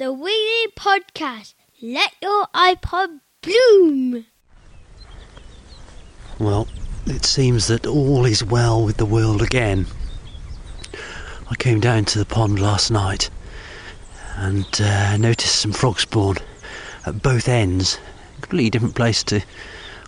the 0.00 0.10
Wiggly 0.10 0.72
Podcast. 0.78 1.52
Let 1.82 2.14
your 2.22 2.46
iPod 2.54 3.20
bloom. 3.42 4.24
Well, 6.38 6.68
it 7.04 7.26
seems 7.26 7.66
that 7.66 7.86
all 7.86 8.24
is 8.24 8.42
well 8.42 8.82
with 8.82 8.96
the 8.96 9.04
world 9.04 9.42
again. 9.42 9.84
I 11.50 11.54
came 11.56 11.80
down 11.80 12.06
to 12.06 12.18
the 12.18 12.24
pond 12.24 12.58
last 12.60 12.90
night 12.90 13.28
and 14.36 14.64
uh, 14.80 15.18
noticed 15.18 15.56
some 15.56 15.72
frog 15.72 16.00
spawn 16.00 16.36
at 17.04 17.20
both 17.22 17.46
ends. 17.46 17.98
Completely 18.40 18.70
different 18.70 18.94
place 18.94 19.22
to 19.24 19.42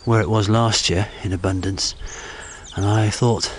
where 0.07 0.23
it 0.23 0.31
was 0.31 0.49
last 0.49 0.89
year 0.89 1.07
in 1.23 1.35
abundance. 1.35 1.95
And 2.77 2.87
I 2.87 3.11
thought, 3.11 3.53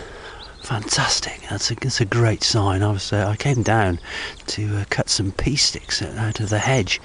fantastic, 0.64 1.42
that's 1.50 1.70
a, 1.72 1.76
that's 1.76 2.02
a 2.02 2.06
great 2.06 2.44
sign. 2.44 2.82
I, 2.82 2.92
was, 2.92 3.12
uh, 3.12 3.28
I 3.28 3.36
came 3.36 3.64
down 3.64 4.00
to 4.48 4.78
uh, 4.78 4.86
cut 4.90 5.10
some 5.10 5.32
pea 5.34 5.58
sticks 5.58 6.02
out 6.02 6.40
of 6.40 6.50
the 6.50 6.60
hedge, 6.60 7.02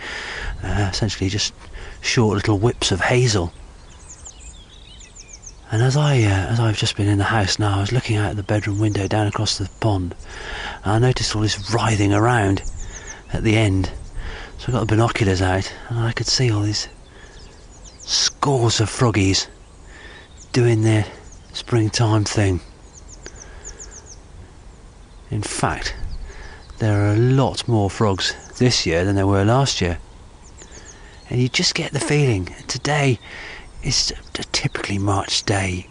uh, 0.62 0.88
essentially 0.90 1.28
just 1.28 1.52
short 2.00 2.36
little 2.36 2.58
whips 2.58 2.92
of 2.92 3.00
hazel. 3.00 3.52
And 5.70 5.82
as 5.82 5.96
I 5.96 6.22
uh, 6.22 6.46
as 6.50 6.60
I've 6.60 6.78
just 6.78 6.96
been 6.96 7.08
in 7.08 7.18
the 7.18 7.24
house 7.24 7.58
now, 7.58 7.76
I 7.76 7.80
was 7.80 7.92
looking 7.92 8.16
out 8.16 8.36
the 8.36 8.42
bedroom 8.42 8.78
window 8.78 9.06
down 9.06 9.26
across 9.26 9.58
the 9.58 9.68
pond, 9.80 10.14
and 10.84 10.92
I 10.92 10.98
noticed 10.98 11.36
all 11.36 11.42
this 11.42 11.70
writhing 11.74 12.14
around 12.14 12.62
at 13.32 13.42
the 13.42 13.56
end. 13.56 13.90
So 14.56 14.68
I 14.68 14.72
got 14.72 14.80
the 14.80 14.86
binoculars 14.86 15.42
out, 15.42 15.70
and 15.90 15.98
I 15.98 16.12
could 16.12 16.26
see 16.26 16.50
all 16.50 16.62
these 16.62 16.88
scores 17.98 18.80
of 18.80 18.88
froggies 18.88 19.48
doing 20.52 20.82
their 20.82 21.04
springtime 21.52 22.24
thing. 22.24 22.60
In 25.30 25.42
fact, 25.42 25.94
there 26.78 27.02
are 27.02 27.12
a 27.12 27.16
lot 27.16 27.68
more 27.68 27.90
frogs 27.90 28.34
this 28.58 28.86
year 28.86 29.04
than 29.04 29.14
there 29.16 29.26
were 29.26 29.44
last 29.44 29.80
year. 29.80 29.98
And 31.28 31.40
you 31.40 31.48
just 31.48 31.74
get 31.74 31.92
the 31.92 32.00
feeling 32.00 32.46
today 32.66 33.18
is 33.82 34.12
a 34.38 34.44
typically 34.44 34.98
March 34.98 35.44
day, 35.44 35.86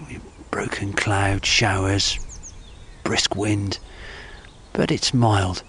broken 0.50 0.94
cloud, 0.94 1.46
showers, 1.46 2.18
brisk 3.04 3.36
wind, 3.36 3.80
but 4.74 4.92
it's 4.92 5.14
mild. 5.14 5.64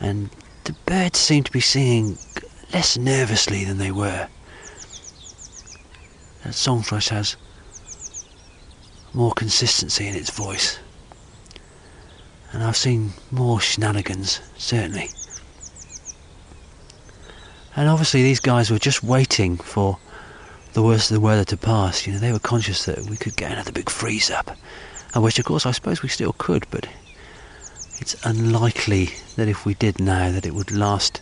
And 0.00 0.30
the 0.64 0.74
birds 0.84 1.18
seem 1.18 1.44
to 1.44 1.52
be 1.52 1.60
singing 1.60 2.18
less 2.72 2.98
nervously 2.98 3.64
than 3.64 3.78
they 3.78 3.90
were. 3.90 4.28
That 6.44 6.52
songthrush 6.52 7.08
has 7.08 7.36
more 9.14 9.32
consistency 9.32 10.06
in 10.06 10.14
its 10.14 10.30
voice. 10.30 10.78
And 12.56 12.64
I've 12.64 12.74
seen 12.74 13.12
more 13.30 13.60
shenanigans, 13.60 14.40
certainly. 14.56 15.10
And 17.76 17.86
obviously, 17.86 18.22
these 18.22 18.40
guys 18.40 18.70
were 18.70 18.78
just 18.78 19.02
waiting 19.02 19.58
for 19.58 19.98
the 20.72 20.82
worst 20.82 21.10
of 21.10 21.16
the 21.16 21.20
weather 21.20 21.44
to 21.44 21.58
pass. 21.58 22.06
You 22.06 22.14
know, 22.14 22.18
they 22.18 22.32
were 22.32 22.38
conscious 22.38 22.86
that 22.86 23.10
we 23.10 23.18
could 23.18 23.36
get 23.36 23.52
another 23.52 23.72
big 23.72 23.90
freeze 23.90 24.30
up, 24.30 24.56
and 25.12 25.22
which, 25.22 25.38
of 25.38 25.44
course, 25.44 25.66
I 25.66 25.72
suppose 25.72 26.02
we 26.02 26.08
still 26.08 26.32
could, 26.38 26.66
but 26.70 26.88
it's 28.00 28.16
unlikely 28.24 29.10
that 29.36 29.48
if 29.48 29.66
we 29.66 29.74
did 29.74 30.00
now, 30.00 30.30
that 30.30 30.46
it 30.46 30.54
would 30.54 30.70
last 30.70 31.20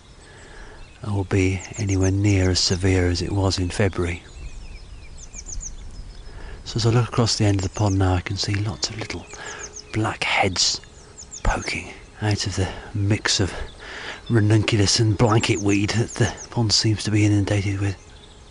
or 1.04 1.24
be 1.24 1.60
anywhere 1.78 2.12
near 2.12 2.50
as 2.50 2.60
severe 2.60 3.08
as 3.08 3.20
it 3.20 3.32
was 3.32 3.58
in 3.58 3.70
February. 3.70 4.22
So 6.62 6.76
as 6.76 6.86
I 6.86 6.90
look 6.90 7.08
across 7.08 7.38
the 7.38 7.44
end 7.44 7.56
of 7.58 7.64
the 7.64 7.76
pond 7.76 7.98
now, 7.98 8.14
I 8.14 8.20
can 8.20 8.36
see 8.36 8.54
lots 8.54 8.88
of 8.88 9.00
little 9.00 9.26
black 9.92 10.22
heads 10.22 10.80
poking 11.44 11.92
out 12.20 12.46
of 12.48 12.56
the 12.56 12.68
mix 12.94 13.38
of 13.38 13.54
ranunculus 14.28 14.98
and 14.98 15.16
blanket 15.16 15.60
weed 15.60 15.90
that 15.90 16.10
the 16.10 16.48
pond 16.50 16.72
seems 16.72 17.04
to 17.04 17.12
be 17.12 17.24
inundated 17.24 17.80
with. 17.80 17.96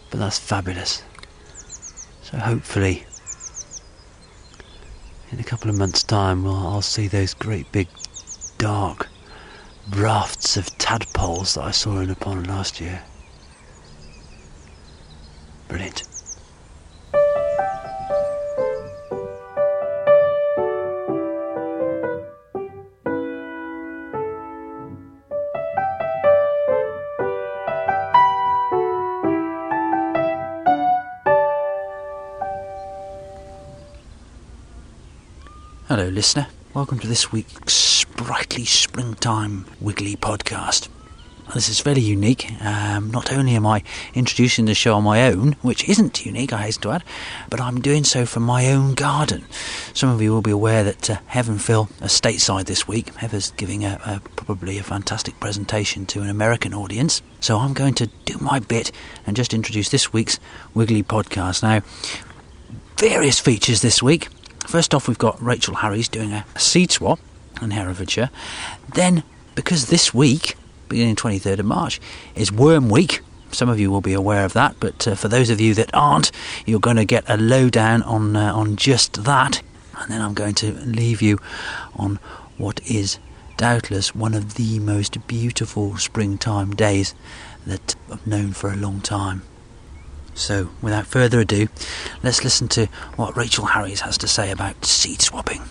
But 0.09 0.19
that's 0.22 0.39
fabulous. 0.39 1.03
So 2.22 2.38
hopefully, 2.38 3.05
in 5.31 5.40
a 5.40 5.44
couple 5.44 5.69
of 5.69 5.78
months' 5.78 6.03
time, 6.03 6.44
well, 6.44 6.56
I'll 6.68 6.81
see 6.81 7.07
those 7.07 7.34
great 7.34 7.69
big 7.72 7.90
dark 8.57 9.09
rafts 9.95 10.56
of 10.56 10.66
tadpoles 10.78 11.56
that 11.56 11.63
I 11.63 11.72
saw 11.72 12.00
in 12.00 12.07
the 12.07 12.16
pond 12.16 12.47
last 12.47 12.79
year. 12.79 13.03
Brilliant. 15.68 16.12
Hello, 35.96 36.09
listener. 36.09 36.48
Welcome 36.74 36.98
to 37.02 37.08
this 37.08 37.31
week's 37.31 37.76
sprightly 37.76 38.66
springtime 38.66 39.68
wiggly 39.80 40.16
podcast. 40.16 40.90
This 41.54 41.70
is 41.70 41.80
fairly 41.80 42.02
unique. 42.02 42.52
Um, 42.64 43.12
not 43.12 43.31
only 43.31 43.54
am 43.54 43.68
I 43.68 43.84
introducing 44.16 44.66
the 44.66 44.74
show 44.74 44.96
on 44.96 45.04
my 45.04 45.28
own, 45.28 45.52
which 45.62 45.88
isn't 45.88 46.26
unique, 46.26 46.52
I 46.52 46.64
hasten 46.64 46.81
to 46.81 46.92
add, 46.94 47.04
but 47.48 47.62
I'm 47.62 47.80
doing 47.80 48.06
so 48.06 48.26
from 48.26 48.42
my 48.42 48.72
own 48.72 48.96
garden. 48.96 49.46
Some 49.94 50.09
of 50.09 50.20
you 50.20 50.31
will 50.31 50.42
be 50.42 50.50
aware 50.50 50.84
that 50.84 51.12
uh, 51.12 51.18
Heaven 51.28 51.59
Phil 51.59 51.88
are 52.02 52.08
stateside 52.08 52.66
this 52.66 52.88
week. 52.88 53.14
Heather's 53.18 53.52
giving 53.52 53.86
a, 53.86 54.02
a, 54.04 54.20
probably 54.36 54.80
a 54.80 54.84
fantastic 54.84 55.40
presentation 55.40 56.08
to 56.08 56.24
an 56.24 56.30
American 56.30 56.74
audience. 56.74 57.22
So 57.40 57.60
I'm 57.60 57.74
going 57.74 57.94
to 57.94 58.08
do 58.25 58.40
my 58.40 58.58
bit 58.58 58.92
and 59.28 59.36
just 59.36 59.54
introduce 59.54 59.90
this 59.90 60.12
week's 60.12 60.40
Wiggly 60.74 61.04
podcast. 61.04 61.62
Now, 61.62 61.84
various 62.98 63.40
features 63.40 63.84
this 63.84 64.02
week. 64.02 64.30
First 64.68 64.94
off, 64.94 65.07
we've 65.07 65.18
got 65.18 65.41
Rachel 65.41 65.75
Harries 65.75 66.07
doing 66.07 66.31
a 66.31 66.46
seed 66.57 66.91
swap 66.91 67.19
in 67.62 67.72
Herefordshire. 67.72 68.29
Then, 68.94 69.24
because 69.56 69.88
this 69.88 70.13
week, 70.13 70.56
beginning 70.90 71.16
23rd 71.16 71.59
of 71.59 71.66
March, 71.66 72.00
is 72.35 72.51
Worm 72.51 72.90
Week, 72.90 73.22
some 73.51 73.69
of 73.69 73.79
you 73.79 73.91
will 73.91 74.01
be 74.01 74.13
aware 74.13 74.46
of 74.46 74.53
that, 74.53 74.75
but 74.79 75.07
uh, 75.07 75.16
for 75.16 75.28
those 75.28 75.50
of 75.50 75.62
you 75.62 75.74
that 75.75 75.91
aren't, 75.94 76.31
you're 76.66 76.79
going 76.79 76.97
to 76.97 77.06
get 77.06 77.24
a 77.28 77.38
lowdown 77.38 78.01
on 78.03 78.35
uh, 78.35 78.51
on 78.53 78.75
just 78.75 79.25
that, 79.25 79.62
and 80.00 80.12
then 80.12 80.22
I'm 80.22 80.34
going 80.34 80.56
to 80.56 80.72
leave 80.72 81.22
you 81.22 81.40
on 81.95 82.19
what 82.57 82.81
is 82.90 83.19
doubtless 83.57 84.16
one 84.16 84.34
of 84.34 84.56
the 84.56 84.80
most 84.80 85.28
beautiful 85.28 85.97
springtime 85.97 86.72
days 86.72 87.13
that 87.68 87.95
I've 88.12 88.25
known 88.25 88.53
for 88.53 88.72
a 88.72 88.75
long 88.75 89.01
time. 89.01 89.44
So, 90.35 90.69
without 90.81 91.05
further 91.05 91.39
ado, 91.39 91.67
let's 92.23 92.44
listen 92.44 92.67
to 92.69 92.88
what 93.16 93.38
Rachel 93.38 93.66
Harries 93.66 94.01
has 94.01 94.17
to 94.19 94.27
say 94.27 94.51
about 94.51 94.85
seed 94.85 95.21
swapping. 95.21 95.61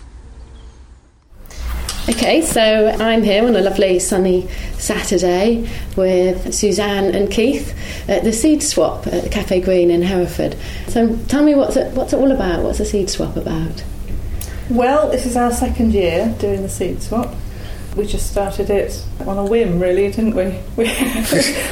Okay, 2.09 2.41
so 2.41 2.89
I'm 2.99 3.23
here 3.23 3.45
on 3.45 3.55
a 3.55 3.61
lovely 3.61 3.97
sunny 3.97 4.49
Saturday 4.77 5.69
with 5.95 6.53
Suzanne 6.53 7.15
and 7.15 7.31
Keith 7.31 7.73
at 8.09 8.25
the 8.25 8.33
Seed 8.33 8.61
Swap 8.61 9.07
at 9.07 9.23
the 9.23 9.29
Cafe 9.29 9.61
Green 9.61 9.89
in 9.89 10.01
Hereford. 10.01 10.57
So 10.89 11.15
tell 11.27 11.43
me 11.43 11.55
what's 11.55 11.77
it, 11.77 11.93
what's 11.93 12.11
it 12.11 12.17
all 12.17 12.33
about? 12.33 12.61
What's 12.61 12.79
the 12.79 12.85
Seed 12.85 13.09
Swap 13.09 13.37
about? 13.37 13.85
Well, 14.69 15.09
this 15.11 15.25
is 15.25 15.37
our 15.37 15.51
second 15.51 15.93
year 15.93 16.35
doing 16.39 16.61
the 16.61 16.69
Seed 16.69 17.01
Swap 17.01 17.33
we 17.95 18.05
just 18.05 18.31
started 18.31 18.69
it 18.69 19.03
on 19.25 19.37
a 19.37 19.45
whim, 19.45 19.79
really, 19.79 20.09
didn't 20.11 20.35
we? 20.35 20.59
We, 20.75 20.85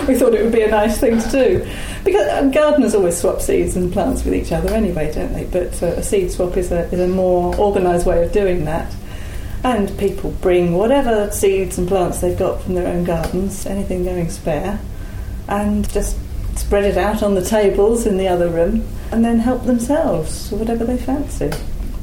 we 0.07 0.19
thought 0.19 0.33
it 0.33 0.43
would 0.43 0.51
be 0.51 0.61
a 0.61 0.69
nice 0.69 0.99
thing 0.99 1.19
to 1.19 1.29
do. 1.31 1.67
Because 2.03 2.27
um, 2.29 2.51
gardeners 2.51 2.93
always 2.93 3.17
swap 3.17 3.41
seeds 3.41 3.75
and 3.75 3.91
plants 3.91 4.23
with 4.23 4.33
each 4.33 4.51
other 4.51 4.73
anyway, 4.73 5.11
don't 5.13 5.33
they? 5.33 5.45
But 5.45 5.81
uh, 5.81 5.97
a 5.97 6.03
seed 6.03 6.31
swap 6.31 6.55
is 6.57 6.71
a, 6.71 6.83
is 6.91 6.99
a 6.99 7.07
more 7.07 7.55
organised 7.55 8.05
way 8.05 8.23
of 8.23 8.31
doing 8.31 8.65
that. 8.65 8.93
And 9.63 9.95
people 9.97 10.31
bring 10.41 10.73
whatever 10.73 11.31
seeds 11.31 11.77
and 11.77 11.87
plants 11.87 12.21
they've 12.21 12.37
got 12.37 12.61
from 12.61 12.75
their 12.75 12.87
own 12.87 13.03
gardens, 13.03 13.65
anything 13.65 14.03
going 14.03 14.29
spare, 14.29 14.79
and 15.47 15.89
just 15.91 16.17
spread 16.55 16.83
it 16.83 16.97
out 16.97 17.23
on 17.23 17.35
the 17.35 17.43
tables 17.43 18.05
in 18.05 18.17
the 18.17 18.27
other 18.27 18.49
room 18.49 18.87
and 19.11 19.25
then 19.25 19.39
help 19.39 19.65
themselves, 19.65 20.51
whatever 20.51 20.85
they 20.85 20.97
fancy 20.97 21.51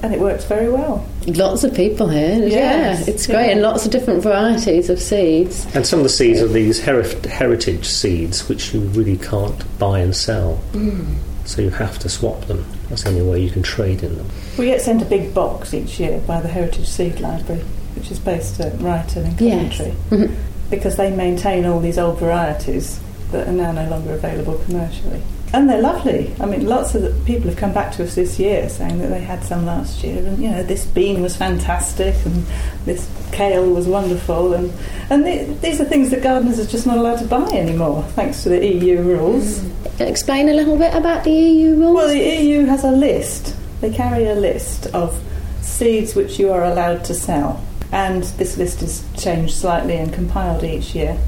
and 0.03 0.15
it 0.15 0.21
works 0.21 0.45
very 0.45 0.71
well. 0.71 1.07
Lots 1.27 1.65
of 1.65 1.75
people 1.75 2.09
here. 2.09 2.47
Yes, 2.47 3.07
yeah, 3.07 3.13
it's 3.13 3.27
great, 3.27 3.47
yeah. 3.47 3.53
and 3.53 3.63
lots 3.63 3.85
of 3.85 3.93
different 3.93 4.23
varieties 4.23 4.91
of 4.91 5.01
seeds. 5.01 5.67
And 5.75 5.87
some 5.87 5.99
of 5.99 6.05
the 6.05 6.09
seeds 6.11 6.41
are 6.41 6.49
these 6.49 6.81
heritage 6.81 7.87
seeds, 7.87 8.49
which 8.49 8.73
you 8.73 8.81
really 8.81 9.19
can't 9.19 9.79
buy 9.79 10.01
and 10.01 10.15
sell. 10.15 10.61
Mm. 10.73 11.17
So 11.45 11.63
you 11.63 11.71
have 11.71 11.99
to 12.01 12.09
swap 12.09 12.43
them. 12.43 12.65
That's 12.89 13.05
the 13.05 13.11
only 13.11 13.23
way 13.23 13.43
you 13.43 13.51
can 13.51 13.63
trade 13.63 14.03
in 14.03 14.17
them. 14.17 14.29
We 14.59 14.67
get 14.67 14.81
sent 14.83 15.03
a 15.03 15.07
big 15.07 15.35
box 15.35 15.75
each 15.75 15.99
year 15.99 16.21
by 16.27 16.41
the 16.41 16.49
Heritage 16.49 16.87
Seed 16.87 17.21
Library, 17.21 17.63
which 17.97 18.11
is 18.11 18.19
based 18.19 18.61
at 18.61 18.75
Ryton 18.75 19.25
in 19.25 19.37
Coventry, 19.37 19.87
yes. 19.87 19.97
mm-hmm. 20.11 20.35
because 20.71 20.97
they 20.97 21.15
maintain 21.15 21.65
all 21.65 21.81
these 21.81 21.99
old 21.99 22.19
varieties 22.19 23.01
that 23.33 23.49
are 23.49 23.53
now 23.53 23.73
no 23.73 23.89
longer 23.89 24.13
available 24.15 24.59
commercially. 24.65 25.23
And 25.53 25.69
they're 25.69 25.81
lovely. 25.81 26.35
I 26.41 26.47
mean, 26.47 26.67
lots 26.67 26.95
of 26.95 27.03
the 27.03 27.11
people 27.25 27.49
have 27.49 27.59
come 27.59 27.73
back 27.73 27.93
to 27.93 28.05
us 28.05 28.15
this 28.15 28.39
year 28.39 28.69
saying 28.69 28.99
that 28.99 29.09
they 29.09 29.21
had 29.21 29.43
some 29.43 29.65
last 29.65 30.05
year, 30.05 30.19
and 30.19 30.43
you 30.43 30.51
know, 30.51 30.63
this 30.63 30.85
bean 30.85 31.23
was 31.23 31.37
fantastic, 31.37 32.15
and 32.27 32.45
this 32.85 33.09
kale 33.33 33.73
was 33.73 33.87
wonderful, 33.87 34.53
and 34.53 34.73
and 35.09 35.25
the, 35.25 35.45
these 35.63 35.81
are 35.81 35.87
things 35.87 36.11
that 36.11 36.23
gardeners 36.23 36.59
are 36.59 36.67
just 36.67 36.87
not 36.87 36.99
allowed 36.99 37.19
to 37.21 37.25
buy 37.25 37.49
anymore, 37.51 38.03
thanks 38.15 38.43
to 38.43 38.51
the 38.51 38.67
EU 38.67 39.01
rules. 39.01 39.61
Mm. 39.61 40.09
Explain 40.09 40.49
a 40.51 40.53
little 40.53 40.77
bit 40.77 40.95
about 40.95 41.25
the 41.25 41.33
EU 41.33 41.77
rules. 41.77 41.97
Well, 41.97 42.09
the 42.09 42.19
EU 42.19 42.67
has 42.67 42.85
a 42.85 42.93
list. 42.93 43.57
They 43.81 43.91
carry 43.91 44.27
a 44.27 44.35
list 44.35 44.87
of 44.89 45.19
seeds 45.63 46.15
which 46.15 46.39
you 46.39 46.51
are 46.53 46.65
allowed 46.65 47.05
to 47.07 47.15
sell, 47.15 47.65
and 47.91 48.23
this 48.23 48.59
list 48.59 48.83
is 48.83 49.03
changed 49.17 49.55
slightly 49.55 49.97
and 49.97 50.13
compiled 50.13 50.63
each 50.63 50.95
year. 50.95 51.19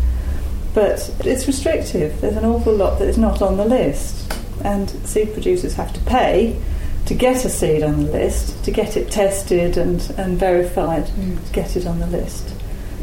But 0.74 1.12
it's 1.24 1.46
restrictive. 1.46 2.20
There's 2.20 2.36
an 2.36 2.44
awful 2.44 2.74
lot 2.74 2.98
that 2.98 3.08
is 3.08 3.18
not 3.18 3.42
on 3.42 3.56
the 3.56 3.64
list, 3.64 4.32
and 4.62 4.88
seed 5.06 5.32
producers 5.32 5.74
have 5.74 5.92
to 5.92 6.00
pay 6.00 6.60
to 7.06 7.14
get 7.14 7.44
a 7.44 7.48
seed 7.48 7.82
on 7.82 8.04
the 8.04 8.12
list, 8.12 8.62
to 8.64 8.70
get 8.70 8.96
it 8.96 9.10
tested 9.10 9.76
and, 9.76 10.00
and 10.16 10.38
verified, 10.38 11.06
to 11.06 11.12
mm. 11.12 11.52
get 11.52 11.76
it 11.76 11.86
on 11.86 11.98
the 11.98 12.06
list. 12.06 12.54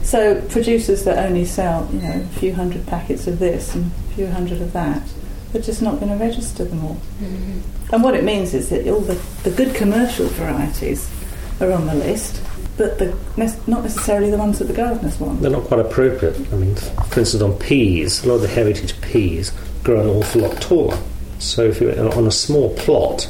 So 0.04 0.40
producers 0.44 1.04
that 1.04 1.18
only 1.26 1.44
sell, 1.44 1.90
you 1.92 2.00
know, 2.00 2.22
a 2.22 2.40
few 2.40 2.54
hundred 2.54 2.88
packets 2.88 3.28
of 3.28 3.40
this 3.40 3.76
and 3.76 3.92
a 4.12 4.14
few 4.16 4.28
hundred 4.28 4.62
of 4.62 4.72
that, 4.72 5.02
they're 5.52 5.62
just 5.62 5.82
not 5.82 6.00
going 6.00 6.18
to 6.18 6.24
register 6.24 6.64
them 6.64 6.86
all. 6.86 6.96
Mm-hmm. 7.20 7.94
And 7.94 8.04
what 8.04 8.16
it 8.16 8.24
means 8.24 8.54
is 8.54 8.70
that 8.70 8.88
all 8.88 9.02
the, 9.02 9.16
the 9.44 9.52
good 9.52 9.76
commercial 9.76 10.28
varieties 10.28 11.10
are 11.60 11.74
on 11.74 11.88
the 11.88 11.96
list, 11.96 12.42
but 12.78 13.00
the, 13.00 13.18
not 13.68 13.84
necessarily 13.84 14.30
the 14.30 14.38
ones 14.38 14.60
that 14.60 14.66
the 14.66 14.74
gardeners 14.74 15.20
want. 15.20 15.42
They're 15.42 15.52
not 15.52 15.64
quite 15.64 15.80
appropriate. 15.80 16.36
I 16.52 16.56
mean, 16.56 16.76
for 16.76 17.20
instance, 17.20 17.42
on 17.42 17.54
peas, 17.58 18.24
a 18.24 18.28
lot 18.30 18.36
of 18.36 18.42
the 18.42 18.48
heritage 18.48 19.00
peas 19.02 19.52
grow 19.84 20.02
an 20.02 20.08
awful 20.08 20.42
lot 20.42 20.62
taller. 20.62 20.98
So 21.40 21.64
if 21.64 21.82
you're 21.82 22.00
on 22.16 22.28
a 22.28 22.32
small 22.32 22.74
plot, 22.76 23.30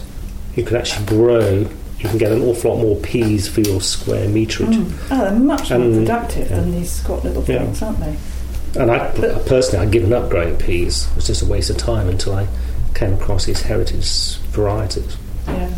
you 0.55 0.63
can 0.63 0.75
actually 0.77 1.05
grow. 1.05 1.67
You 1.99 2.09
can 2.09 2.17
get 2.17 2.31
an 2.31 2.43
awful 2.43 2.75
lot 2.75 2.81
more 2.83 2.95
peas 2.97 3.47
for 3.47 3.61
your 3.61 3.81
square 3.81 4.27
meterage. 4.27 4.91
Oh, 5.11 5.21
they're 5.21 5.31
much 5.31 5.71
more 5.71 5.79
And- 5.81 5.95
productive 6.05 6.49
yeah. 6.49 6.55
than 6.57 6.71
these 6.71 6.91
squat 6.91 7.23
little 7.23 7.43
Yeah. 7.47 7.59
things, 7.63 7.81
aren't 7.81 7.99
they? 7.99 8.15
And 8.79 8.91
I 8.91 9.09
personally, 9.47 9.85
I'd 9.85 9.91
given 9.91 10.13
up 10.13 10.29
growing 10.29 10.55
peas. 10.57 11.07
It 11.11 11.15
was 11.15 11.27
just 11.27 11.41
a 11.41 11.45
waste 11.45 11.69
of 11.69 11.77
time 11.77 12.07
until 12.09 12.35
I 12.35 12.47
came 12.93 13.13
across 13.13 13.45
these 13.45 13.61
heritage 13.61 14.37
varieties. 14.51 15.17
Yeah. 15.47 15.69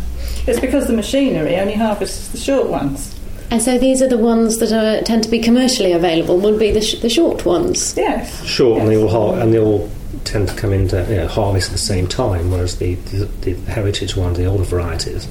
It's 0.46 0.60
because 0.60 0.86
the 0.88 0.92
machinery 0.92 1.56
only 1.56 1.74
harvests 1.74 2.28
the 2.28 2.38
short 2.38 2.68
ones. 2.68 3.14
And 3.50 3.60
so 3.62 3.78
these 3.78 4.00
are 4.02 4.08
the 4.08 4.18
ones 4.18 4.58
that 4.58 4.72
are, 4.72 5.02
tend 5.02 5.22
to 5.24 5.28
be 5.28 5.38
commercially 5.40 5.92
available. 5.92 6.38
Would 6.38 6.58
be 6.58 6.70
the, 6.70 6.80
sh- 6.80 7.00
the 7.00 7.08
short 7.10 7.44
ones. 7.44 7.96
Yes. 7.96 8.44
Short, 8.44 8.80
and 8.80 8.88
they 8.88 8.96
all 8.96 9.08
har- 9.08 9.40
and 9.40 9.52
they 9.52 9.58
all 9.58 9.90
tend 10.24 10.48
to 10.48 10.54
come 10.54 10.72
into 10.72 11.00
you 11.08 11.16
know, 11.16 11.26
harvest 11.26 11.68
at 11.68 11.72
the 11.72 11.78
same 11.78 12.06
time. 12.06 12.50
Whereas 12.50 12.78
the, 12.78 12.94
the, 12.94 13.24
the 13.42 13.54
heritage 13.70 14.16
ones, 14.16 14.38
the 14.38 14.46
older 14.46 14.64
varieties, 14.64 15.26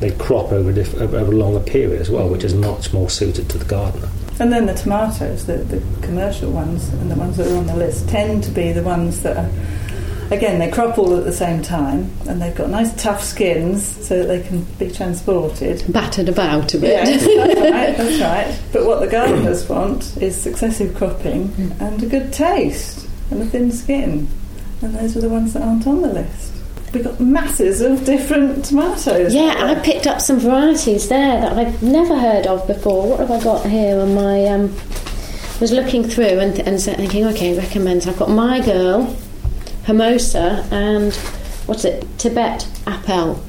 they 0.00 0.10
crop 0.12 0.52
over, 0.52 0.72
diff- 0.72 0.94
over 0.94 1.16
over 1.18 1.32
a 1.32 1.36
longer 1.36 1.60
period 1.60 2.00
as 2.00 2.10
well, 2.10 2.28
which 2.28 2.44
is 2.44 2.54
much 2.54 2.92
more 2.92 3.10
suited 3.10 3.48
to 3.50 3.58
the 3.58 3.64
gardener. 3.64 4.08
And 4.38 4.50
then 4.50 4.64
the 4.66 4.74
tomatoes, 4.74 5.44
the, 5.46 5.58
the 5.58 5.82
commercial 6.00 6.50
ones 6.50 6.88
and 6.88 7.10
the 7.10 7.14
ones 7.16 7.36
that 7.36 7.46
are 7.46 7.56
on 7.56 7.66
the 7.66 7.76
list, 7.76 8.08
tend 8.08 8.42
to 8.44 8.50
be 8.50 8.72
the 8.72 8.82
ones 8.82 9.22
that 9.22 9.36
are, 9.36 9.50
again, 10.30 10.58
they 10.58 10.70
crop 10.70 10.98
all 10.98 11.16
at 11.16 11.24
the 11.24 11.32
same 11.32 11.62
time 11.62 12.10
and 12.28 12.40
they've 12.40 12.54
got 12.54 12.70
nice 12.70 12.94
tough 13.00 13.22
skins 13.22 13.86
so 14.06 14.18
that 14.18 14.26
they 14.26 14.46
can 14.46 14.64
be 14.78 14.90
transported. 14.90 15.84
Battered 15.92 16.28
about 16.28 16.74
a 16.74 16.78
bit. 16.78 16.90
Yes, 16.90 17.24
that's 17.24 17.60
right, 17.72 17.96
that's 17.96 18.20
right. 18.20 18.72
But 18.72 18.86
what 18.86 19.00
the 19.00 19.08
gardeners 19.08 19.68
want 19.68 20.16
is 20.18 20.40
successive 20.40 20.94
cropping 20.94 21.52
and 21.80 22.02
a 22.02 22.06
good 22.06 22.32
taste 22.32 23.08
and 23.30 23.42
a 23.42 23.46
thin 23.46 23.72
skin. 23.72 24.28
And 24.82 24.94
those 24.94 25.16
are 25.16 25.20
the 25.20 25.28
ones 25.28 25.52
that 25.52 25.62
aren't 25.62 25.86
on 25.86 26.02
the 26.02 26.08
list. 26.08 26.54
We've 26.92 27.04
got 27.04 27.20
masses 27.20 27.80
of 27.82 28.04
different 28.04 28.64
tomatoes. 28.64 29.32
Yeah, 29.32 29.54
I 29.58 29.76
picked 29.76 30.08
up 30.08 30.20
some 30.20 30.40
varieties 30.40 31.08
there 31.08 31.40
that 31.40 31.52
I've 31.52 31.82
never 31.82 32.18
heard 32.18 32.46
of 32.46 32.66
before. 32.66 33.08
What 33.08 33.20
have 33.20 33.30
I 33.30 33.42
got 33.44 33.64
here? 33.66 34.00
On 34.00 34.12
my 34.14 34.46
um, 34.46 34.74
was 35.60 35.70
looking 35.72 36.02
through 36.02 36.24
and, 36.24 36.58
and 36.60 36.80
thinking, 36.80 37.26
okay, 37.26 37.56
recommends. 37.56 38.08
I've 38.08 38.18
got 38.18 38.30
my 38.30 38.60
girl, 38.60 39.14
Hermosa, 39.84 40.66
and 40.70 41.14
what's 41.66 41.84
it? 41.84 42.06
Tibet 42.18 42.68
Appel. 42.86 43.42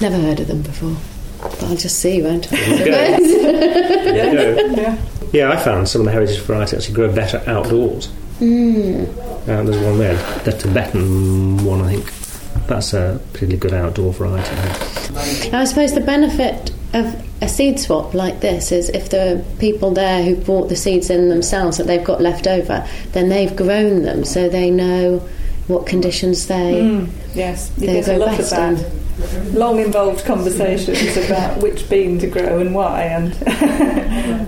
Never 0.00 0.16
heard 0.16 0.40
of 0.40 0.48
them 0.48 0.62
before, 0.62 0.96
but 1.40 1.62
I'll 1.64 1.76
just 1.76 1.98
see, 1.98 2.22
won't 2.22 2.52
I? 2.52 2.56
yeah. 2.66 3.18
yeah. 4.10 4.98
Yeah, 5.32 5.50
I 5.50 5.56
found 5.56 5.88
some 5.88 6.02
of 6.02 6.06
the 6.06 6.12
heritage 6.12 6.38
varieties 6.40 6.74
actually 6.74 6.94
grow 6.94 7.12
better 7.12 7.42
outdoors. 7.46 8.08
Mm. 8.40 9.08
Uh, 9.42 9.62
there's 9.62 9.84
one 9.84 9.98
there, 9.98 10.14
the 10.44 10.52
Tibetan 10.52 11.64
one, 11.64 11.82
I 11.82 11.96
think. 11.96 12.66
That's 12.66 12.94
a 12.94 13.20
particularly 13.32 13.58
good 13.58 13.74
outdoor 13.74 14.12
variety. 14.12 14.56
I 15.52 15.64
suppose 15.64 15.94
the 15.94 16.00
benefit 16.00 16.70
of 16.94 17.22
a 17.42 17.48
seed 17.48 17.78
swap 17.78 18.14
like 18.14 18.40
this 18.40 18.72
is 18.72 18.88
if 18.90 19.10
there 19.10 19.36
are 19.36 19.42
people 19.58 19.90
there 19.92 20.22
who 20.22 20.36
brought 20.36 20.68
the 20.68 20.76
seeds 20.76 21.10
in 21.10 21.28
themselves 21.28 21.76
that 21.76 21.86
they've 21.86 22.02
got 22.02 22.20
left 22.20 22.46
over, 22.46 22.86
then 23.12 23.28
they've 23.28 23.54
grown 23.54 24.02
them 24.02 24.24
so 24.24 24.48
they 24.48 24.70
know 24.70 25.26
what 25.68 25.86
conditions 25.86 26.46
they. 26.46 26.80
Mm, 26.80 27.08
yes, 27.34 27.70
you 27.76 27.86
They 27.86 27.94
get 27.94 28.08
a 28.08 28.12
go 28.12 28.18
lot 28.24 28.32
of 28.32 28.38
best 28.38 28.50
that. 28.50 29.54
Long 29.54 29.80
involved 29.80 30.24
conversations 30.26 31.16
about 31.26 31.62
which 31.62 31.88
bean 31.88 32.18
to 32.18 32.26
grow 32.26 32.58
and 32.58 32.74
why, 32.74 33.02
and 33.04 33.32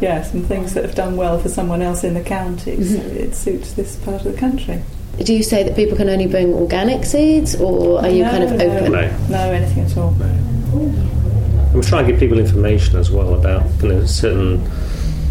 yes, 0.03 0.35
and 0.35 0.47
things 0.47 0.75
that 0.75 0.85
have 0.85 0.95
done 0.95 1.17
well 1.17 1.39
for 1.39 1.49
someone 1.49 1.81
else 1.81 2.05
in 2.05 2.13
the 2.15 2.21
county. 2.21 2.83
So 2.85 3.01
it 3.01 3.35
suits 3.35 3.73
this 3.73 3.97
part 3.97 4.25
of 4.27 4.33
the 4.33 4.39
country. 4.39 4.83
Do 5.25 5.35
you 5.35 5.43
say 5.43 5.63
that 5.65 5.75
people 5.75 5.97
can 5.97 6.09
only 6.11 6.27
bring 6.27 6.53
organic 6.53 7.05
seeds, 7.07 7.55
or 7.59 8.01
are 8.01 8.09
you 8.11 8.25
No, 8.25 8.31
kind 8.31 8.45
of 8.45 8.51
no, 8.53 8.57
open? 8.67 8.93
No. 8.93 9.17
No, 9.31 9.39
anything 9.53 9.85
at 9.85 9.97
all. 9.97 10.15
And 10.21 11.75
we 11.75 11.81
try 11.83 12.01
and 12.01 12.09
give 12.09 12.21
people 12.21 12.39
information 12.39 12.97
as 12.97 13.11
well 13.11 13.35
about 13.35 13.65
you 13.83 13.89
know, 13.89 14.05
certain 14.07 14.71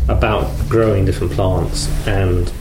about 0.10 0.50
growing 0.68 1.06
different 1.06 1.34
plants 1.34 1.88
and 2.08 2.48
s- 2.48 2.54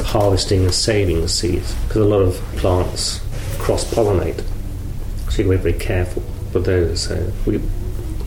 harvesting 0.00 0.64
and 0.64 0.74
saving 0.74 1.20
the 1.20 1.28
seeds 1.28 1.74
because 1.74 1.96
a 1.96 2.04
lot 2.04 2.22
of 2.22 2.34
plants 2.56 3.20
cross 3.58 3.84
pollinate. 3.92 4.42
So 5.30 5.38
you've 5.42 5.50
got 5.50 5.56
to 5.56 5.58
be 5.58 5.70
very 5.72 5.72
careful 5.78 6.22
with 6.52 6.64
those. 6.66 7.02
So 7.02 7.32
we 7.46 7.60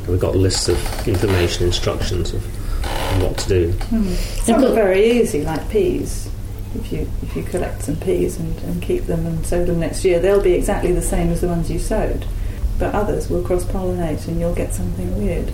we've 0.08 0.20
got 0.20 0.36
lists 0.36 0.68
of 0.70 1.08
information, 1.08 1.66
instructions 1.66 2.34
of 2.34 2.44
what 3.22 3.38
to 3.40 3.50
do. 3.50 3.74
Some 4.44 4.62
got- 4.62 4.72
are 4.72 4.74
very 4.74 5.20
easy, 5.20 5.44
like 5.44 5.70
peas. 5.70 6.30
If 6.76 6.92
you 6.92 7.10
if 7.22 7.36
you 7.36 7.44
collect 7.44 7.84
some 7.84 7.96
peas 7.96 8.38
and, 8.38 8.58
and 8.64 8.82
keep 8.82 9.06
them 9.06 9.26
and 9.26 9.46
sow 9.46 9.64
them 9.64 9.80
next 9.80 10.04
year, 10.04 10.20
they'll 10.20 10.42
be 10.42 10.54
exactly 10.54 10.92
the 10.92 11.02
same 11.02 11.30
as 11.30 11.42
the 11.42 11.48
ones 11.48 11.72
you 11.72 11.80
sowed. 11.80 12.26
But 12.78 12.94
others 12.94 13.30
will 13.30 13.42
cross 13.44 13.64
pollinate, 13.64 14.28
and 14.28 14.40
you'll 14.40 14.56
get 14.56 14.74
something 14.74 15.18
weird. 15.18 15.52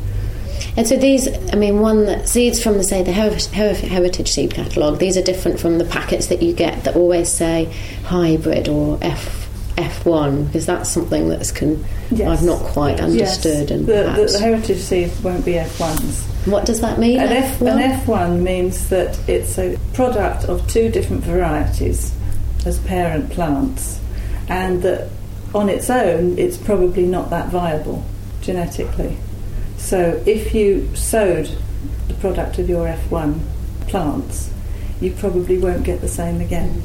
And 0.78 0.88
so 0.88 0.96
these, 0.96 1.28
I 1.52 1.56
mean, 1.56 1.80
one 1.80 2.06
that 2.06 2.30
seeds 2.30 2.62
from 2.62 2.78
the 2.78 2.84
say 2.84 3.04
the 3.04 3.12
Her- 3.14 3.32
Her- 3.54 3.74
heritage 3.74 4.32
seed 4.32 4.54
catalogue. 4.54 5.00
These 5.00 5.18
are 5.18 5.22
different 5.22 5.60
from 5.60 5.78
the 5.78 5.86
packets 5.86 6.28
that 6.28 6.42
you 6.42 6.54
get 6.54 6.84
that 6.86 6.96
always 6.96 7.30
say 7.30 7.66
hybrid 8.06 8.68
or 8.70 8.98
F 9.02 9.40
F1 9.78 10.46
because 10.48 10.66
that's 10.66 10.90
something 10.90 11.30
that's 11.30 11.52
can 11.52 11.84
Yes. 12.12 12.28
I've 12.40 12.46
not 12.46 12.60
quite 12.60 13.00
understood. 13.00 13.70
yes. 13.70 13.72
And 13.72 13.88
the, 13.88 13.94
the, 13.94 14.04
perhaps 14.04 14.34
the 14.34 14.40
heritage 14.40 14.80
seed 14.80 15.12
won't 15.24 15.46
be 15.46 15.54
F1s. 15.54 16.48
what 16.48 16.66
does 16.66 16.82
that 16.82 17.00
mean? 17.00 17.20
An, 17.20 17.30
F, 17.30 17.60
F1? 17.60 17.72
an 17.72 18.00
F1 18.02 18.42
means 18.42 18.90
that 18.90 19.18
it's 19.30 19.58
a 19.58 19.78
product 19.94 20.44
of 20.46 20.68
two 20.68 20.90
different 20.90 21.24
varieties 21.24 22.14
as 22.66 22.80
parent 22.80 23.30
plants, 23.32 24.00
and 24.50 24.84
that 24.84 25.10
on 25.56 25.70
its 25.70 25.90
own 25.90 26.38
it's 26.38 26.58
probably 26.58 27.06
not 27.06 27.30
that 27.30 27.48
viable 27.50 28.04
genetically. 28.42 29.18
So 29.82 30.22
if 30.26 30.54
you 30.54 30.96
sowed 30.96 31.50
the 32.08 32.14
product 32.16 32.60
of 32.60 32.70
your 32.70 32.88
F1 32.88 33.40
plants, 33.88 34.50
you 35.02 35.12
probably 35.12 35.58
won't 35.58 35.84
get 35.84 36.00
the 36.02 36.08
same 36.08 36.40
again. 36.40 36.82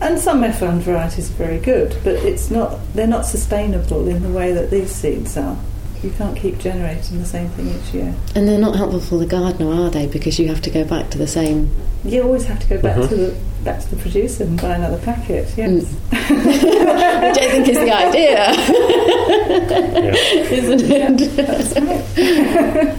And 0.00 0.18
some 0.18 0.42
F1 0.42 0.80
varieties 0.80 1.30
are 1.30 1.34
very 1.34 1.58
good, 1.58 1.96
but 2.02 2.16
it's 2.16 2.50
not 2.50 2.78
they're 2.94 3.06
not 3.06 3.24
sustainable 3.24 4.08
in 4.08 4.22
the 4.22 4.28
way 4.28 4.52
that 4.52 4.70
these 4.70 4.90
seeds 4.90 5.36
are. 5.36 5.56
You 6.02 6.10
can't 6.10 6.36
keep 6.36 6.58
generating 6.58 7.18
the 7.18 7.24
same 7.24 7.48
thing 7.50 7.68
each 7.68 7.94
year. 7.94 8.14
and 8.34 8.46
they're 8.46 8.58
not 8.58 8.76
helpful 8.76 9.00
for 9.00 9.16
the 9.16 9.24
gardener, 9.26 9.72
are 9.72 9.88
they? 9.88 10.06
Because 10.06 10.38
you 10.38 10.48
have 10.48 10.60
to 10.62 10.70
go 10.70 10.84
back 10.84 11.08
to 11.10 11.18
the 11.18 11.26
same. 11.26 11.70
You 12.04 12.22
always 12.24 12.44
have 12.44 12.60
to 12.60 12.66
go 12.68 12.82
back 12.82 13.08
to 13.08 13.14
the 13.16 13.34
back 13.64 13.80
to 13.80 13.94
the 13.94 13.96
producer 14.02 14.44
and 14.44 14.60
buy 14.60 14.74
another 14.74 14.98
packet. 14.98 15.48
Yes. 15.56 15.84
Mm. 15.84 15.96
I 16.12 17.32
think 17.32 17.68
is 17.68 17.78
the 17.78 17.90
idea, 17.90 18.52
isn't 20.52 20.82
it? 20.90 21.20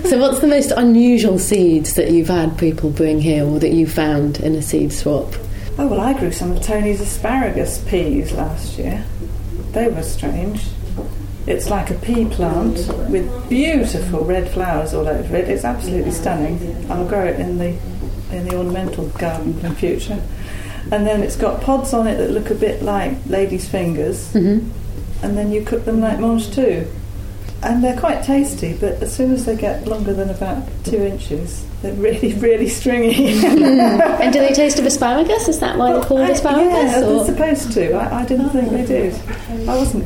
so, 0.08 0.18
what's 0.20 0.40
the 0.40 0.48
most 0.48 0.72
unusual 0.72 1.40
seeds 1.40 1.94
that 1.96 2.12
you've 2.12 2.28
had 2.28 2.58
people 2.58 2.90
bring 2.90 3.22
here, 3.22 3.46
or 3.46 3.60
that 3.60 3.74
you 3.74 3.88
found 3.88 4.40
in 4.40 4.56
a 4.56 4.62
seed 4.62 4.92
swap? 4.92 5.34
Oh 5.78 5.88
well, 5.88 6.02
I 6.02 6.14
grew 6.14 6.32
some 6.32 6.52
of 6.52 6.62
Tony's 6.62 7.02
asparagus 7.02 7.80
peas 7.90 8.32
last 8.32 8.78
year. 8.78 9.06
They 9.72 9.90
were 9.90 10.04
strange. 10.04 10.66
It's 11.48 11.70
like 11.70 11.92
a 11.92 11.96
pea 11.96 12.26
plant 12.26 12.88
with 13.10 13.50
beautiful 13.50 14.24
red 14.24 14.50
flowers 14.50 14.94
all 14.94 15.08
over 15.08 15.36
it. 15.36 15.50
It's 15.50 15.64
absolutely 15.64 16.12
stunning. 16.12 16.90
I'll 16.90 17.08
grow 17.08 17.26
it 17.26 17.40
in 17.40 17.58
the 17.58 17.78
in 18.32 18.48
the 18.48 18.56
ornamental 18.58 19.10
garden 19.10 19.60
in 19.64 19.76
future. 19.76 20.22
And 20.92 21.06
then 21.06 21.24
it's 21.24 21.36
got 21.36 21.62
pods 21.62 21.94
on 21.94 22.08
it 22.08 22.18
that 22.18 22.32
look 22.32 22.50
a 22.52 22.56
bit 22.56 22.82
like 22.82 23.18
ladies' 23.28 23.68
fingers. 23.68 24.32
Mm-hmm. 24.34 24.70
And 25.24 25.38
then 25.38 25.52
you 25.52 25.64
cook 25.64 25.86
them 25.86 26.00
like 26.02 26.18
mangetout. 26.20 26.88
And 27.64 27.84
they're 27.84 27.98
quite 28.00 28.24
tasty, 28.24 28.74
but 28.78 29.02
as 29.02 29.16
soon 29.16 29.32
as 29.32 29.46
they 29.46 29.56
get 29.56 29.88
longer 29.88 30.14
than 30.14 30.30
about 30.30 30.68
two 30.84 31.02
inches, 31.02 31.66
they're 31.82 31.94
really, 31.94 32.34
really 32.40 32.68
stringy. 32.68 33.44
and 33.44 34.32
do 34.34 34.40
they 34.40 34.54
taste 34.54 34.78
of 34.78 34.86
asparagus? 34.86 35.48
Is 35.48 35.60
that 35.62 35.78
why 35.78 35.94
they're 35.94 36.04
called 36.04 36.22
I- 36.22 36.30
asparagus? 36.30 36.68
Yeah, 36.68 37.04
or- 37.04 37.24
they're 37.24 37.34
supposed 37.34 37.72
to. 37.74 37.94
I, 37.94 38.22
I 38.22 38.26
didn't 38.26 38.50
think 38.50 38.70
they 38.70 38.86
did. 38.86 39.16
I 39.68 39.78
wasn't 39.78 40.06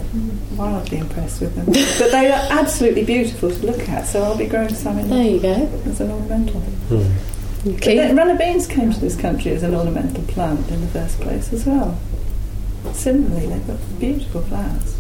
wildly 0.58 1.00
impressed 1.00 1.42
with 1.42 1.56
them. 1.56 1.66
but 2.00 2.12
they 2.12 2.32
are 2.32 2.48
absolutely 2.52 3.04
beautiful 3.04 3.50
to 3.52 3.66
look 3.66 3.90
at, 3.90 4.06
so 4.08 4.22
I'll 4.24 4.38
be 4.38 4.46
growing 4.48 4.74
some 4.74 4.98
in 5.00 5.10
There 5.10 5.24
you 5.24 5.40
go. 5.42 5.54
as 5.86 6.00
an 6.00 6.12
ornamental. 6.12 6.60
Hmm. 6.62 7.70
Okay. 7.72 7.98
then 7.98 8.16
runner 8.16 8.38
beans 8.38 8.68
came 8.68 8.94
to 8.94 9.00
this 9.02 9.18
country 9.20 9.52
as 9.52 9.64
an 9.64 9.76
ornamental 9.76 10.24
plant 10.24 10.70
in 10.72 10.80
the 10.80 10.88
first 10.88 11.20
place 11.20 11.52
as 11.52 11.66
well. 11.66 12.00
Similarly, 12.94 13.48
they've 13.48 13.68
got 13.68 14.00
beautiful 14.00 14.42
flowers. 14.44 14.96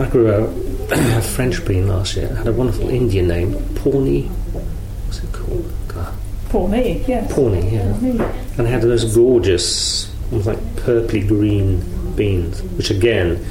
I 0.00 0.08
grew 0.08 0.30
a, 0.30 0.44
a 1.18 1.20
French 1.20 1.64
bean 1.66 1.86
last 1.88 2.16
year. 2.16 2.26
It 2.26 2.36
had 2.36 2.46
a 2.46 2.52
wonderful 2.52 2.88
Indian 2.88 3.28
name, 3.28 3.52
Pawnee. 3.74 4.28
What's 4.28 5.22
it 5.22 5.30
called? 5.30 5.70
Ah. 5.90 6.14
God, 6.50 6.50
For 6.50 6.74
yes. 6.74 7.32
Pawnee, 7.32 7.74
yeah. 7.74 7.92
Me. 7.98 8.18
And 8.56 8.66
it 8.66 8.70
had 8.70 8.80
those 8.80 9.14
gorgeous, 9.14 10.10
almost 10.32 10.46
like 10.46 10.58
purpley 10.76 11.26
green 11.28 12.14
beans, 12.16 12.62
which 12.62 12.90
again, 12.90 13.44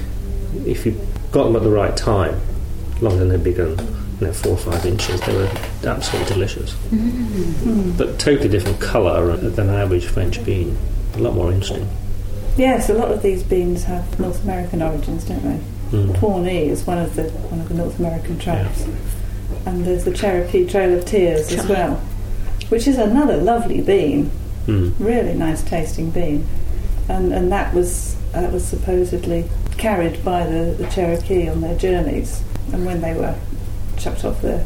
if 0.65 0.87
you 0.87 0.99
got 1.31 1.43
them 1.43 1.55
at 1.55 1.61
the 1.61 1.69
right 1.69 1.95
time, 1.95 2.41
long 2.99 3.19
as 3.19 3.29
they're 3.29 3.37
bigger 3.37 3.75
than 3.75 3.87
you 4.19 4.27
know, 4.27 4.33
four 4.33 4.53
or 4.53 4.57
five 4.57 4.83
inches, 4.87 5.21
they 5.21 5.35
were 5.35 5.51
absolutely 5.85 6.33
delicious. 6.33 6.73
Mm-hmm. 6.73 7.91
But 7.91 8.19
totally 8.19 8.49
different 8.49 8.81
colour 8.81 9.37
than 9.37 9.69
an 9.69 9.75
average 9.75 10.05
French 10.05 10.43
bean. 10.43 10.75
A 11.13 11.19
lot 11.19 11.35
more 11.35 11.51
interesting. 11.51 11.87
Yes, 12.57 12.89
a 12.89 12.95
lot 12.95 13.11
of 13.11 13.21
these 13.21 13.43
beans 13.43 13.83
have 13.83 14.19
North 14.19 14.43
American 14.43 14.81
origins, 14.81 15.23
don't 15.23 15.43
they? 15.43 15.59
Mm. 15.91 16.13
Pawnee 16.15 16.69
is 16.69 16.85
one 16.85 16.97
of 16.99 17.15
the 17.15 17.23
one 17.23 17.59
of 17.61 17.67
the 17.69 17.73
North 17.75 17.97
American 17.99 18.37
tribes, 18.39 18.85
and 19.65 19.83
there's 19.85 20.03
the 20.03 20.13
Cherokee 20.13 20.67
Trail 20.67 20.97
of 20.97 21.05
Tears 21.05 21.51
as 21.51 21.67
well, 21.67 21.95
which 22.69 22.87
is 22.87 22.97
another 22.97 23.37
lovely 23.37 23.81
bean, 23.81 24.29
Mm. 24.67 24.93
really 24.99 25.33
nice 25.33 25.63
tasting 25.63 26.11
bean, 26.11 26.45
and 27.07 27.33
and 27.33 27.51
that 27.51 27.73
was 27.73 28.15
that 28.33 28.51
was 28.51 28.63
supposedly 28.63 29.45
carried 29.77 30.23
by 30.23 30.45
the, 30.45 30.75
the 30.77 30.85
Cherokee 30.91 31.47
on 31.49 31.61
their 31.61 31.75
journeys, 31.77 32.43
and 32.71 32.85
when 32.85 33.01
they 33.01 33.13
were 33.15 33.33
chucked 33.97 34.23
off 34.23 34.41
their 34.43 34.63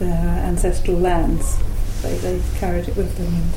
their 0.00 0.42
ancestral 0.44 0.96
lands, 0.96 1.56
they, 2.02 2.16
they 2.16 2.40
carried 2.58 2.88
it 2.88 2.96
with 2.96 3.16
them 3.16 3.32
and 3.32 3.52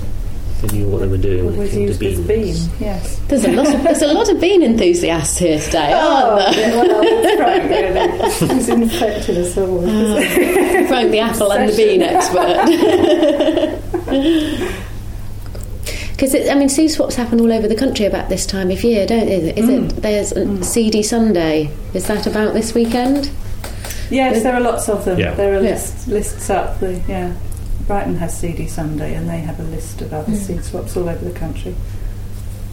They 0.67 0.77
knew 0.77 0.87
what 0.89 0.99
they 1.01 1.07
were 1.07 1.17
doing 1.17 1.45
when 1.45 1.67
it 1.67 1.71
came 1.71 1.87
to 1.91 1.97
beans. 1.97 2.19
bean. 2.27 2.55
Yes. 2.79 3.19
There's 3.27 3.45
a 3.45 3.51
lot 3.51 3.73
of 3.73 3.83
there's 3.83 4.01
a 4.01 4.13
lot 4.13 4.29
of 4.29 4.39
bean 4.41 4.63
enthusiasts 4.63 5.37
here 5.37 5.59
today, 5.59 5.91
Oh, 5.93 6.37
aren't 6.39 6.55
there? 6.55 6.69
yeah, 6.69 6.75
well, 6.81 7.37
Frank, 7.37 7.69
really. 7.69 8.55
He's 8.55 8.69
infected 8.69 9.37
us 9.37 9.57
all. 9.57 9.81
Frank, 10.87 11.11
the 11.11 11.19
apple 11.19 11.51
and 11.53 11.69
the 11.69 11.75
bean 11.75 12.01
expert. 12.01 12.65
Because 16.11 16.33
I 16.49 16.55
mean, 16.55 16.69
seed 16.69 16.91
swaps 16.91 17.15
happen 17.15 17.41
all 17.41 17.51
over 17.51 17.67
the 17.67 17.75
country 17.75 18.05
about 18.05 18.29
this 18.29 18.45
time 18.45 18.71
of 18.71 18.81
year, 18.85 19.05
don't 19.05 19.25
they? 19.25 19.51
Is 19.53 19.65
Mm. 19.69 19.89
it? 19.89 20.01
There's 20.01 20.31
a 20.31 20.63
Seedy 20.63 21.03
Sunday. 21.03 21.69
Is 21.93 22.07
that 22.07 22.25
about 22.25 22.53
this 22.53 22.73
weekend? 22.73 23.29
Yes, 24.09 24.41
there 24.43 24.53
are 24.53 24.61
lots 24.61 24.87
of 24.87 25.03
them. 25.03 25.19
Yeah. 25.19 25.33
There 25.33 25.51
are 25.57 25.61
Yeah. 25.61 25.71
lists, 25.71 26.07
lists 26.07 26.49
up. 26.49 26.79
The, 26.79 27.01
yeah, 27.09 27.31
Brighton 27.87 28.15
has 28.17 28.37
Seedy 28.37 28.67
Sunday, 28.67 29.13
and 29.15 29.29
they 29.29 29.39
have 29.39 29.59
a 29.59 29.63
list 29.63 30.01
of 30.01 30.13
other 30.13 30.31
Mm. 30.31 30.37
seed 30.37 30.63
swaps 30.63 30.97
all 30.97 31.07
over 31.07 31.23
the 31.23 31.37
country. 31.37 31.75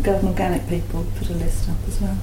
Garden 0.03 0.29
Organic 0.29 0.67
people 0.69 1.05
put 1.19 1.29
a 1.31 1.35
list 1.35 1.69
up 1.69 1.77
as 1.89 2.01
well. 2.01 2.17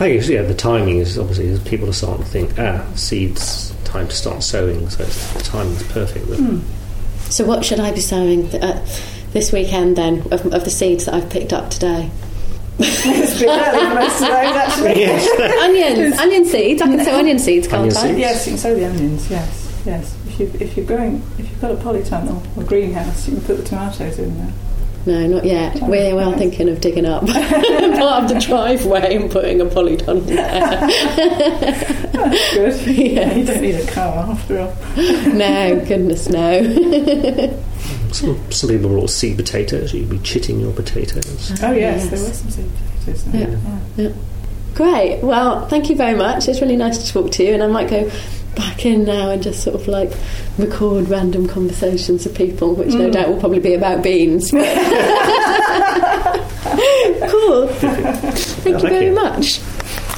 I 0.00 0.16
think 0.16 0.28
yeah, 0.28 0.42
the 0.42 0.54
timing 0.54 0.98
is 0.98 1.18
obviously 1.18 1.48
as 1.50 1.58
people 1.60 1.88
are 1.88 1.92
starting 1.92 2.24
to 2.24 2.30
think, 2.30 2.50
ah, 2.58 2.84
seeds, 2.94 3.72
time 3.84 4.06
to 4.08 4.14
start 4.14 4.42
sowing, 4.42 4.88
so 4.90 5.02
it's, 5.02 5.32
the 5.32 5.40
timing's 5.42 5.82
perfect. 5.84 6.28
But 6.28 6.38
Hmm. 6.38 6.58
So, 7.30 7.44
what 7.44 7.64
should 7.64 7.80
I 7.80 7.90
be 7.92 8.00
sowing 8.00 8.48
th- 8.48 8.62
uh, 8.62 8.78
this 9.32 9.52
weekend 9.52 9.96
then 9.96 10.20
of, 10.30 10.46
of 10.52 10.64
the 10.64 10.70
seeds 10.70 11.04
that 11.06 11.14
I've 11.14 11.28
picked 11.28 11.52
up 11.52 11.70
today? 11.70 12.10
It's 12.78 13.40
been 13.40 13.48
early 13.50 13.86
for 13.88 13.94
most 13.96 14.14
of 14.22 14.28
those, 14.28 14.30
actually. 14.30 15.04
onions, 15.60 16.18
onion 16.18 16.44
seeds. 16.44 16.80
I 16.80 16.86
can 16.86 17.04
sow 17.04 17.18
onion 17.18 17.38
seeds, 17.40 17.66
can't 17.66 17.80
Onion 17.82 17.96
I? 17.96 18.02
seeds. 18.06 18.18
Yes, 18.18 18.46
you 18.46 18.52
can 18.52 18.58
sow 18.58 18.74
the 18.76 18.86
onions. 18.88 19.28
Yes, 19.30 19.67
yes. 19.84 20.16
If 20.26 20.40
you 20.40 20.52
if 20.60 20.76
you're 20.76 20.86
growing, 20.86 21.22
if 21.38 21.50
you've 21.50 21.60
got 21.60 21.70
a 21.70 21.76
polytunnel 21.76 22.56
or 22.56 22.64
greenhouse, 22.64 23.28
you 23.28 23.36
can 23.36 23.44
put 23.44 23.56
the 23.58 23.64
tomatoes 23.64 24.18
in 24.18 24.36
there. 24.38 24.52
No, 25.06 25.26
not 25.26 25.44
yet. 25.44 25.80
We're 25.82 26.14
well 26.14 26.36
thinking 26.36 26.68
of 26.68 26.80
digging 26.80 27.06
up 27.06 27.26
part 27.26 28.24
of 28.24 28.28
the 28.28 28.38
driveway 28.38 29.16
and 29.16 29.30
putting 29.30 29.60
a 29.60 29.64
polytunnel 29.64 30.26
there. 30.26 30.38
That's 32.12 32.54
good. 32.54 32.96
Yes. 33.08 33.36
You 33.36 33.44
don't 33.44 33.62
need 33.62 33.76
a 33.76 33.90
car 33.90 34.30
after 34.30 34.58
all. 34.60 34.74
no, 35.32 35.82
goodness 35.86 36.28
no. 36.28 36.62
some, 38.12 38.52
some 38.52 38.70
people 38.70 38.90
brought 38.90 39.08
seed 39.08 39.36
potatoes. 39.36 39.94
You'd 39.94 40.10
be 40.10 40.18
chitting 40.18 40.60
your 40.60 40.72
potatoes. 40.72 41.62
Oh 41.62 41.72
yes, 41.72 42.02
yes. 42.02 42.10
there 42.10 42.20
were 42.20 42.34
some 42.34 42.50
seed 42.50 42.70
potatoes 42.98 43.24
there. 43.24 43.58
Yeah. 43.96 44.12
Great. 44.74 45.22
Well, 45.22 45.66
thank 45.68 45.88
you 45.88 45.96
very 45.96 46.16
much. 46.16 46.48
It's 46.48 46.60
really 46.60 46.76
nice 46.76 46.98
to 46.98 47.12
talk 47.12 47.32
to 47.32 47.44
you, 47.44 47.54
and 47.54 47.62
I 47.62 47.66
might 47.66 47.88
go 47.88 48.10
back 48.54 48.84
in 48.86 49.04
now 49.04 49.30
and 49.30 49.42
just 49.42 49.62
sort 49.62 49.74
of 49.80 49.86
like 49.88 50.12
record 50.58 51.08
random 51.08 51.46
conversations 51.48 52.26
of 52.26 52.34
people, 52.34 52.74
which 52.74 52.94
no 52.94 53.08
Mm. 53.08 53.12
doubt 53.12 53.28
will 53.28 53.38
probably 53.40 53.60
be 53.60 53.74
about 53.74 54.02
beans. 54.02 54.50
cool. 57.30 57.68
Thank 57.68 58.04
you 58.04 58.72
thank 58.72 58.80
very 58.82 59.06
you. 59.06 59.12
much. 59.14 59.60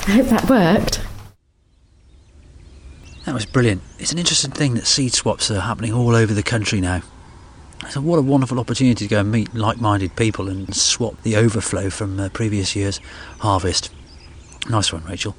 I 0.08 0.12
hope 0.12 0.26
that 0.26 0.48
worked. 0.48 1.00
That 3.26 3.34
was 3.34 3.46
brilliant. 3.46 3.82
It's 3.98 4.12
an 4.12 4.18
interesting 4.18 4.50
thing 4.50 4.74
that 4.74 4.86
seed 4.86 5.12
swaps 5.12 5.50
are 5.50 5.60
happening 5.60 5.92
all 5.92 6.14
over 6.16 6.32
the 6.32 6.42
country 6.42 6.80
now. 6.80 7.02
So 7.90 8.00
what 8.00 8.18
a 8.18 8.22
wonderful 8.22 8.58
opportunity 8.58 9.06
to 9.06 9.08
go 9.08 9.20
and 9.20 9.30
meet 9.30 9.54
like-minded 9.54 10.16
people 10.16 10.48
and 10.48 10.74
swap 10.74 11.20
the 11.22 11.36
overflow 11.36 11.90
from 11.90 12.18
uh, 12.20 12.28
previous 12.30 12.74
year's 12.76 12.98
harvest. 13.38 13.90
Nice 14.68 14.92
one, 14.92 15.02
Rachel. 15.04 15.34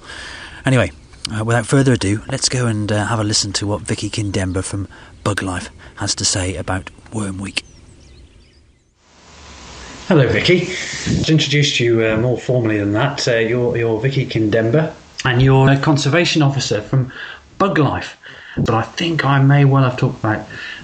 Anyway, 0.66 0.92
uh, 1.30 1.44
without 1.44 1.66
further 1.66 1.94
ado, 1.94 2.24
let's 2.30 2.50
go 2.50 2.68
and 2.68 2.92
uh, 2.92 3.06
have 3.06 3.20
a 3.20 3.24
listen 3.24 3.54
to 3.54 3.68
what 3.68 3.82
Vicky 3.82 4.10
Kindemba 4.10 4.64
from 4.64 4.88
Buglife 5.24 5.70
has 5.96 6.16
to 6.16 6.26
say 6.26 6.56
about 6.56 6.90
Worm 7.14 7.38
Week. 7.38 7.64
Hello, 10.08 10.28
Vicky. 10.28 10.66
To 11.24 11.32
introduce 11.32 11.80
you 11.80 12.06
uh, 12.06 12.18
more 12.18 12.38
formally 12.38 12.80
than 12.80 12.94
that, 12.94 13.28
uh, 13.28 13.36
you're, 13.36 13.78
you're 13.78 14.00
Vicky 14.02 14.26
Kindemba, 14.26 14.94
and 15.24 15.42
you're 15.42 15.70
a 15.70 15.78
conservation 15.78 16.42
officer 16.42 16.82
from 16.82 17.12
Buglife. 17.60 18.16
But 18.58 18.74
I 18.74 18.82
think 18.82 19.24
I 19.24 19.42
may 19.42 19.64
well 19.64 19.84
have 19.84 19.98
talked 19.98 20.20
about 20.20 20.40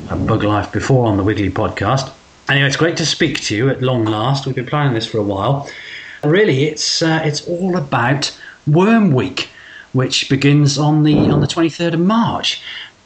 uh, 0.09 0.15
Buglife 0.15 0.71
before 0.71 1.07
on 1.07 1.17
the 1.17 1.23
Wiggly 1.23 1.49
podcast. 1.49 2.13
Anyway, 2.47 2.67
it's 2.67 2.77
great 2.77 2.95
to 2.97 3.05
speak 3.05 3.41
to 3.41 3.55
you 3.55 3.69
at 3.69 3.81
long 3.81 4.05
last. 4.05 4.45
We've 4.45 4.55
been 4.55 4.65
planning 4.65 4.93
this 4.93 5.05
for 5.05 5.17
a 5.17 5.23
while. 5.23 5.69
Really, 6.23 6.63
it's 6.65 7.01
uh, 7.01 7.21
it's 7.25 7.45
all 7.47 7.75
about 7.75 8.39
Worm 8.65 9.11
Week, 9.11 9.49
which 9.97 10.29
begins 10.29 10.77
on 10.77 11.01
the 11.03 11.17
on 11.29 11.41
the 11.41 11.47
23rd 11.47 11.95
of 11.95 11.99
March. 11.99 12.61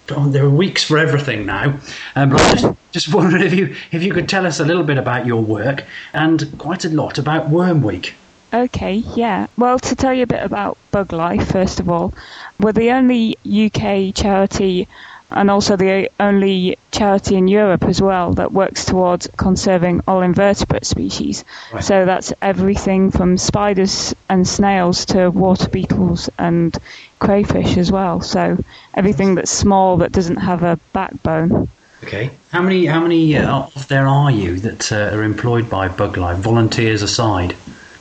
Oh, 0.10 0.28
there 0.28 0.44
are 0.44 0.50
weeks 0.50 0.84
for 0.84 0.98
everything 0.98 1.46
now. 1.46 1.80
Um, 2.18 2.32
but 2.32 2.42
I 2.42 2.56
just, 2.56 2.76
just 2.92 3.14
wondered 3.14 3.42
if 3.42 3.54
you 3.54 3.76
if 3.92 4.04
you 4.04 4.14
could 4.14 4.28
tell 4.28 4.46
us 4.46 4.60
a 4.60 4.66
little 4.66 4.84
bit 4.84 4.98
about 4.98 5.26
your 5.26 5.42
work 5.42 5.86
and 6.14 6.54
quite 6.60 6.84
a 6.84 6.90
lot 6.90 7.18
about 7.18 7.50
Worm 7.50 7.82
Week. 7.82 8.14
Okay, 8.54 8.96
yeah. 9.16 9.48
Well, 9.58 9.80
to 9.80 9.96
tell 9.96 10.14
you 10.14 10.24
a 10.24 10.28
bit 10.28 10.44
about 10.44 10.78
Buglife, 10.92 11.50
first 11.50 11.80
of 11.80 11.90
all, 11.90 12.14
we're 12.60 12.74
the 12.74 12.92
only 12.92 13.38
UK 13.46 14.14
charity 14.14 14.90
and 15.32 15.50
also 15.50 15.76
the 15.76 16.10
only 16.20 16.78
charity 16.92 17.36
in 17.36 17.48
Europe 17.48 17.84
as 17.84 18.02
well 18.02 18.34
that 18.34 18.52
works 18.52 18.86
towards 18.86 19.28
conserving 19.38 20.02
all 20.08 20.22
invertebrate 20.22 20.86
species. 20.86 21.44
Right. 21.74 21.84
So 21.84 22.06
that's 22.06 22.34
everything 22.42 23.12
from 23.12 23.38
spiders 23.38 24.14
and 24.30 24.48
snails 24.48 25.06
to 25.06 25.30
water 25.30 25.70
beetles 25.70 26.30
and 26.38 26.78
crayfish 27.20 27.78
as 27.78 27.92
well. 27.92 28.22
So 28.22 28.58
everything 28.94 29.36
that's 29.36 29.52
small 29.52 29.98
that 29.98 30.12
doesn't 30.12 30.38
have 30.38 30.64
a 30.64 30.80
backbone. 30.94 31.70
Okay. 32.04 32.32
How 32.52 32.62
many 32.62 32.86
how 32.88 33.00
many 33.00 33.38
uh, 33.38 33.68
of 33.76 33.88
there 33.88 34.08
are 34.08 34.32
you 34.32 34.60
that 34.60 34.92
uh, 34.92 35.16
are 35.16 35.24
employed 35.24 35.70
by 35.70 35.88
Buglife, 35.88 36.38
volunteers 36.38 37.02
aside? 37.04 37.56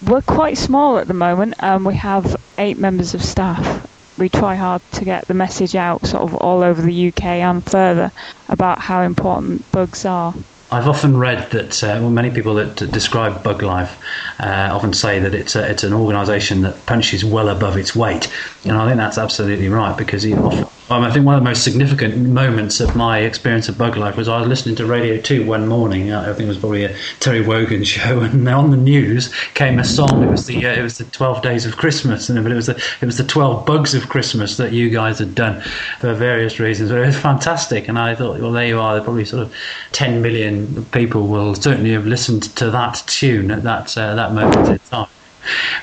We're 0.07 0.23
quite 0.23 0.57
small 0.57 0.97
at 0.97 1.07
the 1.07 1.15
moment. 1.15 1.63
Um, 1.63 1.85
we 1.85 1.95
have 1.97 2.37
eight 2.57 2.79
members 2.79 3.13
of 3.13 3.23
staff. 3.23 3.87
We 4.21 4.29
try 4.29 4.55
hard 4.55 4.83
to 4.93 5.05
get 5.07 5.27
the 5.29 5.35
message 5.35 5.75
out, 5.75 6.05
sort 6.07 6.23
of 6.23 6.35
all 6.37 6.63
over 6.63 6.83
the 6.83 7.09
UK 7.09 7.25
and 7.25 7.65
further, 7.65 8.13
about 8.51 8.79
how 8.79 9.01
important 9.01 9.65
bugs 9.73 10.05
are. 10.05 10.35
I've 10.71 10.87
often 10.87 11.17
read 11.17 11.51
that 11.53 11.83
uh, 11.83 12.09
many 12.11 12.31
people 12.31 12.55
that 12.55 12.77
describe 12.93 13.43
Buglife 13.43 13.91
uh, 14.39 14.69
often 14.73 14.93
say 14.93 15.19
that 15.21 15.35
it's 15.35 15.57
a, 15.57 15.69
it's 15.69 15.85
an 15.85 15.95
organisation 15.95 16.61
that 16.61 16.85
punches 16.85 17.25
well 17.25 17.49
above 17.49 17.79
its 17.79 17.97
weight, 17.97 18.31
and 18.65 18.77
I 18.77 18.87
think 18.87 18.99
that's 18.99 19.17
absolutely 19.17 19.69
right 19.69 19.97
because 19.97 20.25
you 20.25 20.37
often 20.37 20.69
Um, 20.91 21.05
I 21.05 21.13
think 21.13 21.25
one 21.25 21.37
of 21.37 21.41
the 21.41 21.49
most 21.49 21.63
significant 21.63 22.17
moments 22.17 22.81
of 22.81 22.97
my 22.97 23.21
experience 23.21 23.69
of 23.69 23.77
Buglife 23.77 24.17
was 24.17 24.27
I 24.27 24.41
was 24.41 24.49
listening 24.49 24.75
to 24.75 24.87
Radio 24.87 25.21
2 25.21 25.47
one 25.47 25.69
morning. 25.69 26.13
I 26.13 26.25
think 26.33 26.41
it 26.41 26.49
was 26.49 26.59
probably 26.59 26.83
a 26.83 26.97
Terry 27.21 27.41
Wogan 27.41 27.85
show, 27.95 28.23
and 28.23 28.49
on 28.49 28.73
the 28.73 28.77
news 28.77 29.33
came 29.55 29.79
a 29.79 29.85
song. 29.85 30.25
It 30.25 30.29
was 30.29 30.47
the 30.47 30.67
uh, 30.67 30.75
it 30.75 30.83
was 30.83 30.99
the 30.99 31.05
12 31.05 31.43
Days 31.43 31.65
of 31.65 31.77
Christmas, 31.77 32.29
and 32.29 32.37
it 32.37 32.53
was 32.53 32.67
the 32.67 32.83
it 33.01 33.07
was 33.07 33.19
the 33.19 33.25
12 33.25 33.65
Bugs 33.65 33.95
of 33.95 34.09
Christmas 34.09 34.57
that 34.57 34.73
you 34.73 34.91
guys 34.91 35.21
had 35.21 35.37
done 35.37 35.61
for 36.01 36.13
various 36.13 36.59
reasons. 36.59 36.91
But 36.91 37.03
it 37.03 37.07
was 37.07 37.17
fantastic, 37.17 37.87
and 37.87 37.97
I 37.97 38.17
thought, 38.17 38.41
well, 38.41 38.51
there 38.51 38.67
you 38.67 38.81
are. 38.81 39.01
Probably 39.01 39.25
sort 39.25 39.45
of 39.45 39.55
10 39.93 40.21
million 40.21 40.85
people 40.87 41.29
will 41.29 41.55
certainly 41.55 41.93
have 41.93 42.07
listened 42.07 42.43
to 42.57 42.69
that 42.73 43.05
tune 43.07 43.53
at 43.53 43.63
that 43.63 43.97
uh, 43.97 44.17
that 44.17 44.33
moment 44.33 44.69
in 44.69 44.79
time 44.91 45.07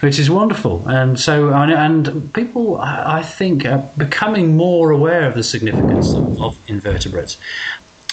which 0.01 0.19
is 0.19 0.29
wonderful. 0.29 0.87
And 0.87 1.19
so, 1.19 1.53
and 1.53 2.33
people, 2.33 2.77
I 2.79 3.23
think, 3.23 3.65
are 3.65 3.89
becoming 3.97 4.55
more 4.55 4.91
aware 4.91 5.23
of 5.27 5.35
the 5.35 5.43
significance 5.43 6.13
of, 6.13 6.57
invertebrates. 6.67 7.37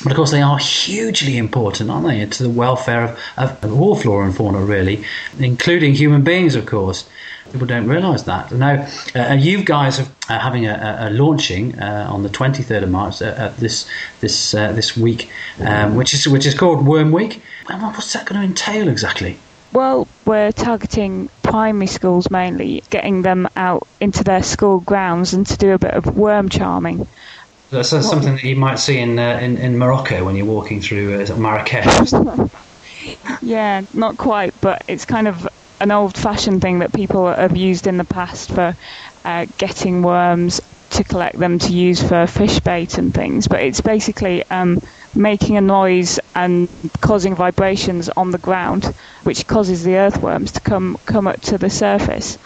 But 0.03 0.13
of 0.13 0.17
course, 0.17 0.31
they 0.33 0.43
are 0.43 0.59
hugely 0.59 1.39
important, 1.39 1.91
aren't 1.91 2.07
they, 2.07 2.27
to 2.27 2.43
the 2.43 2.51
welfare 2.51 3.17
of, 3.37 3.65
of, 3.65 3.81
all 3.81 3.95
flora 3.95 4.27
and 4.27 4.37
fauna, 4.37 4.59
really, 4.59 5.05
including 5.39 5.95
human 5.95 6.23
beings, 6.23 6.57
of 6.57 6.67
course. 6.67 7.09
People 7.53 7.67
don't 7.67 7.87
realise 7.87 8.23
that. 8.23 8.51
Now, 8.51 8.89
uh, 9.15 9.35
you 9.35 9.65
guys 9.65 10.01
are 10.01 10.07
uh, 10.29 10.39
having 10.41 10.67
a, 10.67 10.97
a 11.03 11.11
launching 11.11 11.79
uh, 11.79 12.09
on 12.11 12.23
the 12.23 12.29
23rd 12.29 12.83
of 12.83 12.91
March 12.91 13.23
uh, 13.23 13.53
this 13.59 13.89
this 14.21 14.55
uh, 14.55 14.73
this 14.73 14.97
week, 14.97 15.31
um, 15.61 15.95
which 15.95 16.15
is 16.15 16.27
which 16.27 16.47
is 16.47 16.55
called 16.55 16.85
Worm 16.85 17.13
Week. 17.13 17.43
Well, 17.69 17.79
what's 17.93 18.13
that 18.15 18.27
going 18.27 18.41
to 18.41 18.47
entail 18.47 18.89
exactly? 18.89 19.39
Well, 19.73 20.09
we're 20.25 20.53
targeting 20.53 21.29
primary 21.55 21.87
schools 21.87 22.33
mainly, 22.33 22.83
getting 22.91 23.23
them 23.23 23.49
out 23.55 23.87
into 24.01 24.25
their 24.25 24.43
school 24.43 24.81
grounds 24.81 25.35
and 25.35 25.47
to 25.47 25.57
do 25.57 25.73
a 25.73 25.79
bit 25.79 25.95
of 25.95 26.17
worm 26.17 26.49
charming. 26.49 27.07
That's 27.71 27.91
something 27.91 28.35
that 28.35 28.43
you 28.43 28.57
might 28.57 28.81
see 28.81 28.99
in 28.99 29.21
uh, 29.21 29.39
in, 29.41 29.57
in, 29.59 29.79
Morocco 29.79 30.25
when 30.25 30.35
you're 30.35 30.47
walking 30.47 30.81
through 30.81 31.23
uh, 31.23 31.37
Marrakesh. 31.37 32.13
yeah, 33.43 33.83
not 33.95 34.17
quite, 34.17 34.53
but 34.61 34.83
it's 34.89 35.05
kind 35.05 35.29
of 35.29 35.49
an 35.79 35.93
old-fashioned 35.93 36.61
thing 36.61 36.81
that 36.81 36.93
people 36.93 37.33
have 37.33 37.57
used 37.57 37.87
in 37.87 37.99
the 37.99 38.05
past 38.05 38.51
for 38.51 38.77
uh, 39.25 39.47
getting 39.57 40.03
worms 40.03 40.61
to 40.91 41.05
collect 41.05 41.39
them 41.39 41.61
to 41.61 41.73
use 41.73 42.03
for 42.03 42.27
fish 42.27 42.59
bait 42.59 42.99
and 42.99 43.15
things. 43.15 43.47
But 43.47 43.63
it's 43.63 43.81
basically 43.81 44.43
um, 44.51 44.81
making 45.14 45.56
a 45.56 45.61
noise 45.61 46.18
and 46.35 46.68
causing 47.00 47.35
vibrations 47.35 48.09
on 48.11 48.30
the 48.30 48.38
ground, 48.38 48.94
which 49.25 49.47
causes 49.47 49.85
the 49.85 49.97
earthworms 49.97 50.52
to 50.52 50.61
come 50.61 50.99
come 51.06 51.26
up 51.28 51.40
to 51.42 51.59
the 51.59 51.71
surface. 51.71 52.38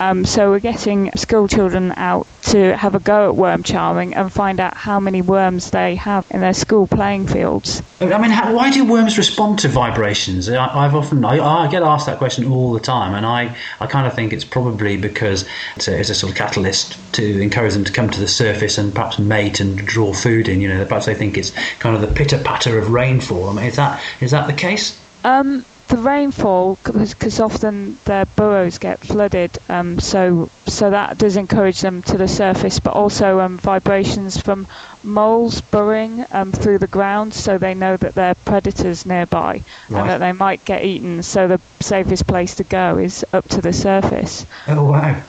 Um, 0.00 0.24
so 0.24 0.50
we're 0.50 0.60
getting 0.60 1.10
school 1.12 1.48
children 1.48 1.92
out 1.96 2.26
to 2.44 2.76
have 2.76 2.94
a 2.94 2.98
go 2.98 3.28
at 3.28 3.36
worm 3.36 3.62
charming 3.62 4.14
and 4.14 4.32
find 4.32 4.60
out 4.60 4.74
how 4.76 5.00
many 5.00 5.22
worms 5.22 5.70
they 5.70 5.94
have 5.96 6.26
in 6.30 6.40
their 6.40 6.52
school 6.52 6.86
playing 6.86 7.26
fields. 7.26 7.82
I 8.00 8.18
mean, 8.18 8.30
how, 8.30 8.54
why 8.54 8.70
do 8.70 8.84
worms 8.84 9.16
respond 9.16 9.60
to 9.60 9.68
vibrations? 9.68 10.48
I, 10.48 10.82
have 10.82 10.94
often 10.94 11.24
I, 11.24 11.38
I, 11.38 11.70
get 11.70 11.82
asked 11.82 12.06
that 12.06 12.18
question 12.18 12.50
all 12.50 12.72
the 12.72 12.80
time, 12.80 13.14
and 13.14 13.24
I, 13.24 13.56
I 13.80 13.86
kind 13.86 14.06
of 14.06 14.14
think 14.14 14.32
it's 14.32 14.44
probably 14.44 14.96
because 14.96 15.46
it's 15.76 15.88
a, 15.88 15.98
it's 15.98 16.10
a, 16.10 16.14
sort 16.14 16.32
of 16.32 16.36
catalyst 16.36 16.98
to 17.14 17.40
encourage 17.40 17.74
them 17.74 17.84
to 17.84 17.92
come 17.92 18.10
to 18.10 18.20
the 18.20 18.28
surface 18.28 18.78
and 18.78 18.94
perhaps 18.94 19.18
mate 19.18 19.60
and 19.60 19.78
draw 19.78 20.12
food 20.12 20.48
in. 20.48 20.60
You 20.60 20.68
know, 20.68 20.84
perhaps 20.84 21.06
they 21.06 21.14
think 21.14 21.38
it's 21.38 21.50
kind 21.78 21.94
of 21.96 22.02
the 22.02 22.14
pitter 22.14 22.38
patter 22.38 22.78
of 22.78 22.90
rainfall. 22.90 23.48
I 23.48 23.52
mean, 23.54 23.64
is 23.66 23.76
that 23.76 24.02
is 24.20 24.32
that 24.32 24.46
the 24.46 24.52
case? 24.52 25.00
Um, 25.24 25.64
the 25.94 26.02
rainfall, 26.02 26.76
because 26.82 27.38
often 27.38 27.96
their 28.04 28.24
burrows 28.34 28.78
get 28.78 28.98
flooded, 28.98 29.50
um, 29.68 30.00
so 30.00 30.48
so 30.66 30.90
that 30.90 31.18
does 31.18 31.36
encourage 31.36 31.80
them 31.82 32.02
to 32.02 32.18
the 32.18 32.26
surface. 32.26 32.80
But 32.80 32.94
also 32.94 33.38
um, 33.38 33.58
vibrations 33.58 34.40
from 34.40 34.66
moles 35.04 35.60
burrowing 35.60 36.26
um, 36.32 36.50
through 36.50 36.78
the 36.78 36.88
ground, 36.88 37.32
so 37.32 37.58
they 37.58 37.74
know 37.74 37.96
that 37.96 38.14
there 38.14 38.30
are 38.30 38.34
predators 38.34 39.06
nearby 39.06 39.62
right. 39.88 40.00
and 40.00 40.10
that 40.10 40.18
they 40.18 40.32
might 40.32 40.64
get 40.64 40.84
eaten. 40.84 41.22
So 41.22 41.46
the 41.46 41.60
safest 41.80 42.26
place 42.26 42.56
to 42.56 42.64
go 42.64 42.98
is 42.98 43.24
up 43.32 43.48
to 43.50 43.60
the 43.60 43.72
surface. 43.72 44.46
Oh 44.66 44.90
wow! 44.90 45.22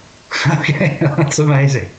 Okay, 0.47 0.97
that's 1.01 1.39
amazing. 1.39 1.89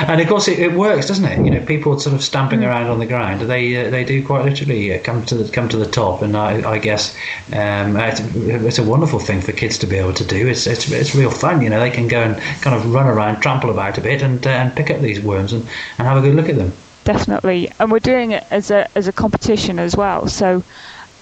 And 0.00 0.20
of 0.20 0.28
course, 0.28 0.48
it, 0.48 0.58
it, 0.58 0.72
works, 0.72 1.06
doesn't 1.06 1.24
it? 1.24 1.44
You 1.44 1.50
know, 1.50 1.64
people 1.64 1.98
sort 1.98 2.14
of 2.14 2.22
stamping 2.22 2.60
mm. 2.60 2.68
around 2.68 2.88
on 2.88 2.98
the 2.98 3.06
ground. 3.06 3.40
They 3.42 3.86
uh, 3.86 3.90
they 3.90 4.04
do 4.04 4.24
quite 4.24 4.44
literally 4.44 4.94
uh, 4.94 5.02
come 5.02 5.24
to 5.26 5.34
the 5.34 5.50
come 5.50 5.68
to 5.68 5.76
the 5.76 5.86
top. 5.86 6.22
And 6.22 6.36
I, 6.36 6.70
I 6.72 6.78
guess 6.78 7.16
um, 7.52 7.96
it's, 7.96 8.20
it's, 8.20 8.78
a 8.78 8.84
wonderful 8.84 9.18
thing 9.18 9.40
for 9.40 9.52
kids 9.52 9.78
to 9.78 9.86
be 9.86 9.96
able 9.96 10.14
to 10.14 10.24
do. 10.24 10.48
It's, 10.48 10.66
it's 10.66 10.90
it's 10.90 11.14
real 11.14 11.30
fun. 11.30 11.62
You 11.62 11.70
know, 11.70 11.80
they 11.80 11.90
can 11.90 12.08
go 12.08 12.20
and 12.22 12.36
kind 12.62 12.76
of 12.76 12.92
run 12.92 13.06
around, 13.06 13.40
trample 13.40 13.70
about 13.70 13.98
a 13.98 14.00
bit, 14.00 14.22
and 14.22 14.44
uh, 14.46 14.50
and 14.50 14.74
pick 14.76 14.90
up 14.90 15.00
these 15.00 15.20
worms 15.20 15.52
and, 15.52 15.62
and 15.98 16.06
have 16.06 16.18
a 16.18 16.20
good 16.20 16.34
look 16.34 16.48
at 16.48 16.56
them. 16.56 16.72
Definitely, 17.04 17.72
and 17.78 17.90
we're 17.90 17.98
doing 17.98 18.32
it 18.32 18.44
as 18.50 18.70
a 18.70 18.88
as 18.96 19.08
a 19.08 19.12
competition 19.12 19.78
as 19.78 19.96
well. 19.96 20.28
So 20.28 20.62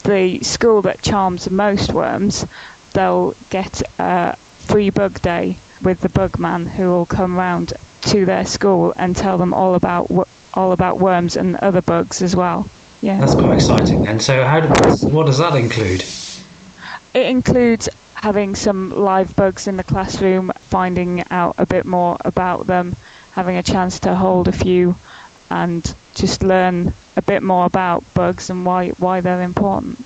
the 0.04 0.40
school 0.40 0.82
that 0.82 1.02
charms 1.02 1.44
the 1.44 1.50
most 1.50 1.92
worms, 1.92 2.46
they'll 2.92 3.34
get 3.50 3.82
a 3.98 4.36
free 4.36 4.90
bug 4.90 5.20
day 5.22 5.56
with 5.82 6.00
the 6.00 6.08
bugman 6.08 6.66
who 6.66 6.84
will 6.84 7.06
come 7.06 7.36
round 7.36 7.72
to 8.02 8.24
their 8.24 8.44
school 8.44 8.92
and 8.96 9.14
tell 9.14 9.38
them 9.38 9.52
all 9.52 9.74
about 9.74 10.10
all 10.54 10.72
about 10.72 10.98
worms 10.98 11.36
and 11.36 11.56
other 11.56 11.82
bugs 11.82 12.22
as 12.22 12.34
well. 12.34 12.68
Yeah, 13.02 13.18
that's 13.18 13.34
quite 13.34 13.54
exciting. 13.54 14.06
And 14.06 14.20
so, 14.20 14.44
how 14.44 14.60
does, 14.60 15.04
what 15.04 15.26
does 15.26 15.38
that 15.38 15.54
include? 15.54 16.04
It 17.14 17.26
includes 17.26 17.88
having 18.14 18.54
some 18.54 18.90
live 18.90 19.34
bugs 19.36 19.66
in 19.66 19.76
the 19.76 19.84
classroom, 19.84 20.52
finding 20.68 21.24
out 21.30 21.54
a 21.56 21.66
bit 21.66 21.86
more 21.86 22.18
about 22.24 22.66
them, 22.66 22.94
having 23.32 23.56
a 23.56 23.62
chance 23.62 24.00
to 24.00 24.14
hold 24.14 24.48
a 24.48 24.52
few, 24.52 24.94
and 25.48 25.94
just 26.14 26.42
learn 26.42 26.92
a 27.16 27.22
bit 27.22 27.42
more 27.42 27.64
about 27.64 28.04
bugs 28.14 28.50
and 28.50 28.66
why 28.66 28.90
why 28.90 29.20
they're 29.20 29.42
important. 29.42 29.98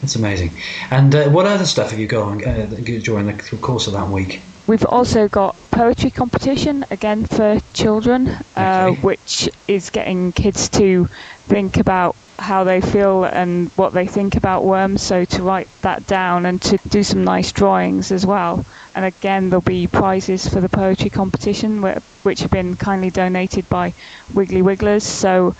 That's 0.00 0.16
amazing. 0.16 0.50
And 0.90 1.14
uh, 1.14 1.28
what 1.28 1.46
other 1.46 1.66
stuff 1.66 1.90
have 1.90 2.00
you 2.00 2.06
got 2.06 2.22
on 2.22 2.44
uh, 2.44 2.66
during 3.02 3.26
the 3.26 3.58
course 3.60 3.86
of 3.86 3.92
that 3.92 4.08
week? 4.08 4.40
We've 4.66 4.84
also 4.84 5.28
got 5.28 5.54
poetry 5.70 6.10
competition 6.10 6.84
again 6.90 7.26
for 7.26 7.60
children, 7.72 8.36
uh, 8.56 8.90
which 8.92 9.48
is 9.68 9.90
getting 9.90 10.32
kids 10.32 10.68
to 10.70 11.08
think 11.46 11.76
about 11.76 12.16
how 12.38 12.64
they 12.64 12.80
feel 12.80 13.24
and 13.24 13.70
what 13.76 13.92
they 13.92 14.06
think 14.06 14.34
about 14.36 14.64
worms. 14.64 15.02
So 15.02 15.24
to 15.24 15.42
write 15.42 15.68
that 15.82 16.06
down 16.06 16.46
and 16.46 16.60
to 16.62 16.78
do 16.88 17.02
some 17.02 17.24
nice 17.24 17.52
drawings 17.52 18.10
as 18.10 18.26
well. 18.26 18.64
And 18.94 19.04
again, 19.04 19.50
there'll 19.50 19.60
be 19.60 19.86
prizes 19.86 20.48
for 20.48 20.60
the 20.60 20.68
poetry 20.68 21.10
competition, 21.10 21.82
which 22.22 22.40
have 22.40 22.50
been 22.50 22.76
kindly 22.76 23.10
donated 23.10 23.68
by 23.68 23.94
Wiggly 24.34 24.62
Wigglers. 24.62 25.04
So 25.04 25.54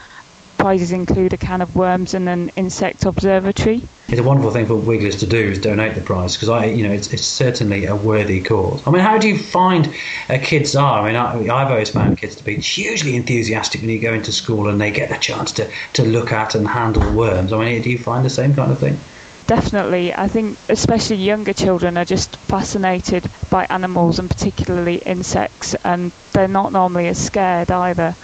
prizes 0.59 0.93
include 0.93 1.33
a 1.33 1.37
can 1.37 1.61
of 1.61 1.77
worms 1.77 2.15
and 2.15 2.29
an 2.29 2.51
insect 2.57 3.05
observatory. 3.05 3.83
It's 4.09 4.21
a 4.21 4.23
wonderful 4.23 4.51
thing 4.51 4.67
for 4.67 4.77
Wigglers 4.77 5.17
to 5.17 5.27
do 5.27 5.39
is 5.39 5.59
donate 5.59 5.95
the 5.95 6.01
prize 6.01 6.37
because 6.37 6.49
I, 6.49 6.67
you 6.67 6.87
know, 6.87 6.93
it's, 6.93 7.13
it's 7.13 7.25
certainly 7.25 7.87
a 7.87 7.97
worthy 7.97 8.41
cause. 8.43 8.87
I 8.87 8.91
mean, 8.91 9.03
how 9.03 9.19
do 9.19 9.29
you 9.29 9.39
find 9.39 9.93
uh, 10.29 10.39
kids 10.41 10.77
are? 10.77 11.01
I 11.01 11.07
mean, 11.07 11.17
I, 11.17 11.55
I've 11.55 11.71
always 11.71 11.91
found 11.91 12.19
kids 12.19 12.37
to 12.37 12.45
be 12.45 12.57
hugely 12.57 13.17
enthusiastic 13.17 13.81
when 13.81 13.91
you 13.91 13.99
go 13.99 14.15
into 14.15 14.33
school 14.33 14.69
and 14.69 14.81
they 14.81 14.91
get 14.91 15.09
the 15.09 15.17
chance 15.17 15.53
to, 15.53 15.71
to 15.95 16.05
look 16.05 16.33
at 16.33 16.55
and 16.55 16.69
handle 16.69 17.13
worms. 17.15 17.53
I 17.53 17.59
mean, 17.59 17.83
do 17.83 17.91
you 17.91 17.99
find 17.99 18.25
the 18.25 18.31
same 18.31 18.55
kind 18.55 18.71
of 18.71 18.79
thing? 18.79 18.99
Definitely. 19.47 20.13
I 20.13 20.27
think 20.27 20.59
especially 20.69 21.17
younger 21.17 21.53
children 21.53 21.97
are 21.97 22.05
just 22.05 22.35
fascinated 22.35 23.25
by 23.49 23.67
animals 23.71 24.19
and 24.19 24.29
particularly 24.29 24.97
insects, 24.97 25.75
and 25.85 26.11
they're 26.33 26.49
not 26.49 26.73
normally 26.73 27.07
as 27.07 27.25
scared 27.25 27.71
either 27.71 28.17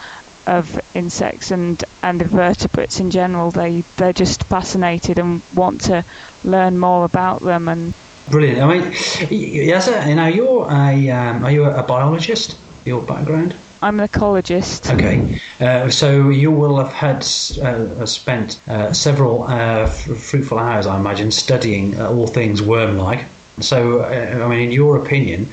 of 0.47 0.81
insects 0.95 1.51
and, 1.51 1.83
and 2.03 2.23
invertebrates 2.23 3.01
in 3.01 3.11
general. 3.11 3.51
They 3.51 3.83
they're 3.97 4.13
just 4.13 4.45
fascinated 4.45 5.19
and 5.19 5.43
want 5.55 5.81
to 5.83 6.05
learn 6.45 6.79
more 6.79 7.05
about 7.05 7.43
them. 7.43 7.69
And 7.69 7.95
brilliant. 8.29 8.61
I 8.61 8.67
mean, 8.67 8.93
yes, 9.31 9.89
know, 10.15 10.27
you're 10.27 10.71
a 10.71 11.11
um, 11.11 11.45
are 11.45 11.51
you 11.51 11.65
a 11.65 11.83
biologist? 11.83 12.59
Your 12.85 13.03
background? 13.03 13.55
I'm 13.81 13.99
an 13.99 14.09
ecologist. 14.09 14.93
Okay, 14.95 15.41
uh, 15.61 15.91
so 15.91 16.29
you 16.31 16.53
will 16.53 16.79
have 16.79 16.93
had 16.93 17.19
uh, 17.65 18.07
spent 18.07 18.61
uh, 18.69 18.93
several 18.93 19.43
uh, 19.43 19.87
f- 19.87 20.05
fruitful 20.05 20.59
hours, 20.59 20.87
I 20.87 20.99
imagine, 20.99 21.33
studying 21.33 22.01
uh, 22.01 22.09
all 22.09 22.29
things 22.29 22.63
worm-like. 22.63 23.25
So, 23.61 24.01
uh, 24.01 24.45
I 24.45 24.49
mean, 24.49 24.61
in 24.61 24.71
your 24.71 24.97
opinion, 24.97 25.47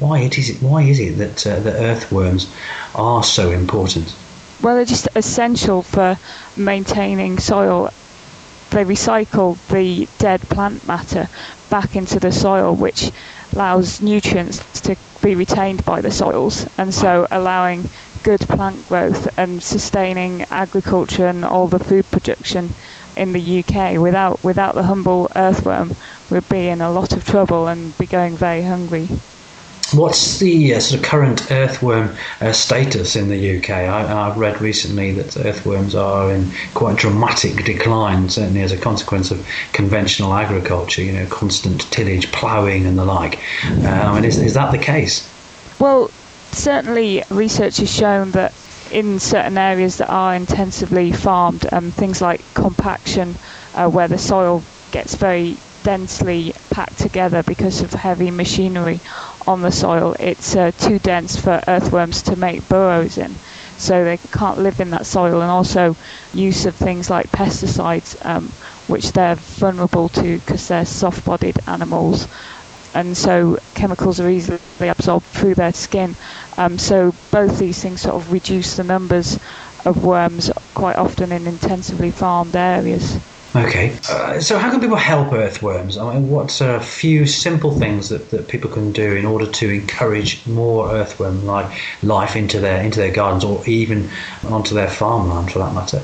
why 0.00 0.20
it 0.20 0.38
is 0.38 0.48
it, 0.48 0.62
why 0.62 0.82
is 0.82 0.98
it 0.98 1.18
that 1.18 1.36
the 1.62 1.72
earthworms 1.72 2.52
are 2.94 3.22
so 3.22 3.50
important? 3.50 4.14
Well, 4.64 4.76
they're 4.76 4.86
just 4.86 5.08
essential 5.14 5.82
for 5.82 6.16
maintaining 6.56 7.38
soil. 7.38 7.90
They 8.70 8.82
recycle 8.82 9.58
the 9.68 10.08
dead 10.16 10.40
plant 10.48 10.88
matter 10.88 11.28
back 11.68 11.94
into 11.94 12.18
the 12.18 12.32
soil, 12.32 12.74
which 12.74 13.12
allows 13.52 14.00
nutrients 14.00 14.62
to 14.80 14.96
be 15.22 15.34
retained 15.34 15.84
by 15.84 16.00
the 16.00 16.10
soils, 16.10 16.66
and 16.78 16.94
so 16.94 17.26
allowing 17.30 17.90
good 18.22 18.40
plant 18.40 18.88
growth 18.88 19.28
and 19.36 19.62
sustaining 19.62 20.46
agriculture 20.50 21.26
and 21.26 21.44
all 21.44 21.68
the 21.68 21.78
food 21.78 22.10
production 22.10 22.70
in 23.18 23.34
the 23.34 23.58
UK. 23.62 23.98
Without 24.00 24.42
without 24.42 24.74
the 24.74 24.84
humble 24.84 25.30
earthworm, 25.36 25.94
we'd 26.30 26.48
be 26.48 26.68
in 26.68 26.80
a 26.80 26.90
lot 26.90 27.12
of 27.12 27.26
trouble 27.26 27.68
and 27.68 27.98
be 27.98 28.06
going 28.06 28.34
very 28.34 28.62
hungry. 28.62 29.10
What's 29.92 30.38
the 30.38 30.74
uh, 30.74 30.80
sort 30.80 31.00
of 31.00 31.06
current 31.06 31.52
earthworm 31.52 32.16
uh, 32.40 32.52
status 32.52 33.16
in 33.16 33.28
the 33.28 33.58
UK? 33.58 33.70
I, 33.70 34.02
have 34.02 34.36
read 34.36 34.60
recently 34.60 35.12
that 35.12 35.36
earthworms 35.36 35.94
are 35.94 36.32
in 36.32 36.50
quite 36.74 36.96
dramatic 36.96 37.64
decline, 37.64 38.28
certainly 38.28 38.62
as 38.62 38.72
a 38.72 38.78
consequence 38.78 39.30
of 39.30 39.46
conventional 39.72 40.34
agriculture, 40.34 41.02
you 41.02 41.12
know, 41.12 41.26
constant 41.26 41.82
tillage, 41.92 42.32
ploughing, 42.32 42.86
and 42.86 42.98
the 42.98 43.04
like. 43.04 43.38
Uh, 43.64 43.88
I 43.88 44.14
mean, 44.14 44.24
is, 44.24 44.38
is 44.38 44.54
that 44.54 44.72
the 44.72 44.78
case? 44.78 45.30
Well, 45.78 46.10
certainly 46.52 47.22
research 47.30 47.76
has 47.76 47.94
shown 47.94 48.30
that 48.32 48.52
in 48.90 49.18
certain 49.18 49.58
areas 49.58 49.98
that 49.98 50.08
are 50.08 50.34
intensively 50.34 51.12
farmed, 51.12 51.66
um, 51.72 51.90
things 51.90 52.20
like 52.20 52.40
compaction, 52.54 53.34
uh, 53.74 53.88
where 53.88 54.08
the 54.08 54.18
soil 54.18 54.62
gets 54.92 55.14
very 55.14 55.56
densely 55.84 56.52
packed 56.70 56.98
together 56.98 57.44
because 57.44 57.82
of 57.82 57.92
heavy 57.92 58.32
machinery 58.32 59.00
on 59.46 59.62
the 59.62 59.70
soil, 59.70 60.16
it's 60.18 60.56
uh, 60.56 60.72
too 60.76 60.98
dense 60.98 61.36
for 61.40 61.60
earthworms 61.68 62.22
to 62.24 62.36
make 62.36 62.68
burrows 62.68 63.18
in. 63.18 63.38
So 63.76 64.04
they 64.04 64.18
can't 64.32 64.58
live 64.58 64.80
in 64.80 64.90
that 64.90 65.06
soil, 65.06 65.42
and 65.42 65.50
also 65.50 65.96
use 66.32 66.66
of 66.66 66.76
things 66.76 67.10
like 67.10 67.30
pesticides, 67.30 68.16
um, 68.24 68.56
which 68.86 69.12
they're 69.12 69.36
vulnerable 69.36 70.08
to 70.10 70.40
because 70.40 70.68
they're 70.68 70.86
soft 70.86 71.24
bodied 71.24 71.58
animals. 71.68 72.28
And 72.94 73.16
so 73.16 73.58
chemicals 73.74 74.20
are 74.20 74.30
easily 74.30 74.58
absorbed 74.80 75.26
through 75.28 75.54
their 75.56 75.72
skin. 75.72 76.16
Um, 76.56 76.78
so 76.78 77.12
both 77.30 77.58
these 77.58 77.82
things 77.82 78.02
sort 78.02 78.16
of 78.16 78.32
reduce 78.32 78.76
the 78.76 78.84
numbers 78.84 79.38
of 79.84 80.04
worms 80.04 80.50
quite 80.74 80.96
often 80.96 81.32
in 81.32 81.46
intensively 81.46 82.10
farmed 82.10 82.56
areas. 82.56 83.20
Okay, 83.56 83.96
uh, 84.08 84.40
so 84.40 84.58
how 84.58 84.68
can 84.68 84.80
people 84.80 84.96
help 84.96 85.32
earthworms? 85.32 85.96
I 85.96 86.12
mean, 86.12 86.28
what 86.28 86.60
are 86.60 86.74
a 86.74 86.82
few 86.82 87.24
simple 87.24 87.70
things 87.78 88.08
that, 88.08 88.30
that 88.30 88.48
people 88.48 88.68
can 88.68 88.90
do 88.90 89.14
in 89.14 89.24
order 89.24 89.46
to 89.46 89.70
encourage 89.70 90.44
more 90.44 90.90
earthworm 90.90 91.46
like 91.46 91.70
life 92.02 92.34
into 92.34 92.58
their 92.58 92.82
into 92.82 92.98
their 92.98 93.12
gardens 93.12 93.44
or 93.44 93.64
even 93.66 94.10
onto 94.48 94.74
their 94.74 94.88
farmland 94.88 95.52
for 95.52 95.60
that 95.60 95.72
matter? 95.72 96.02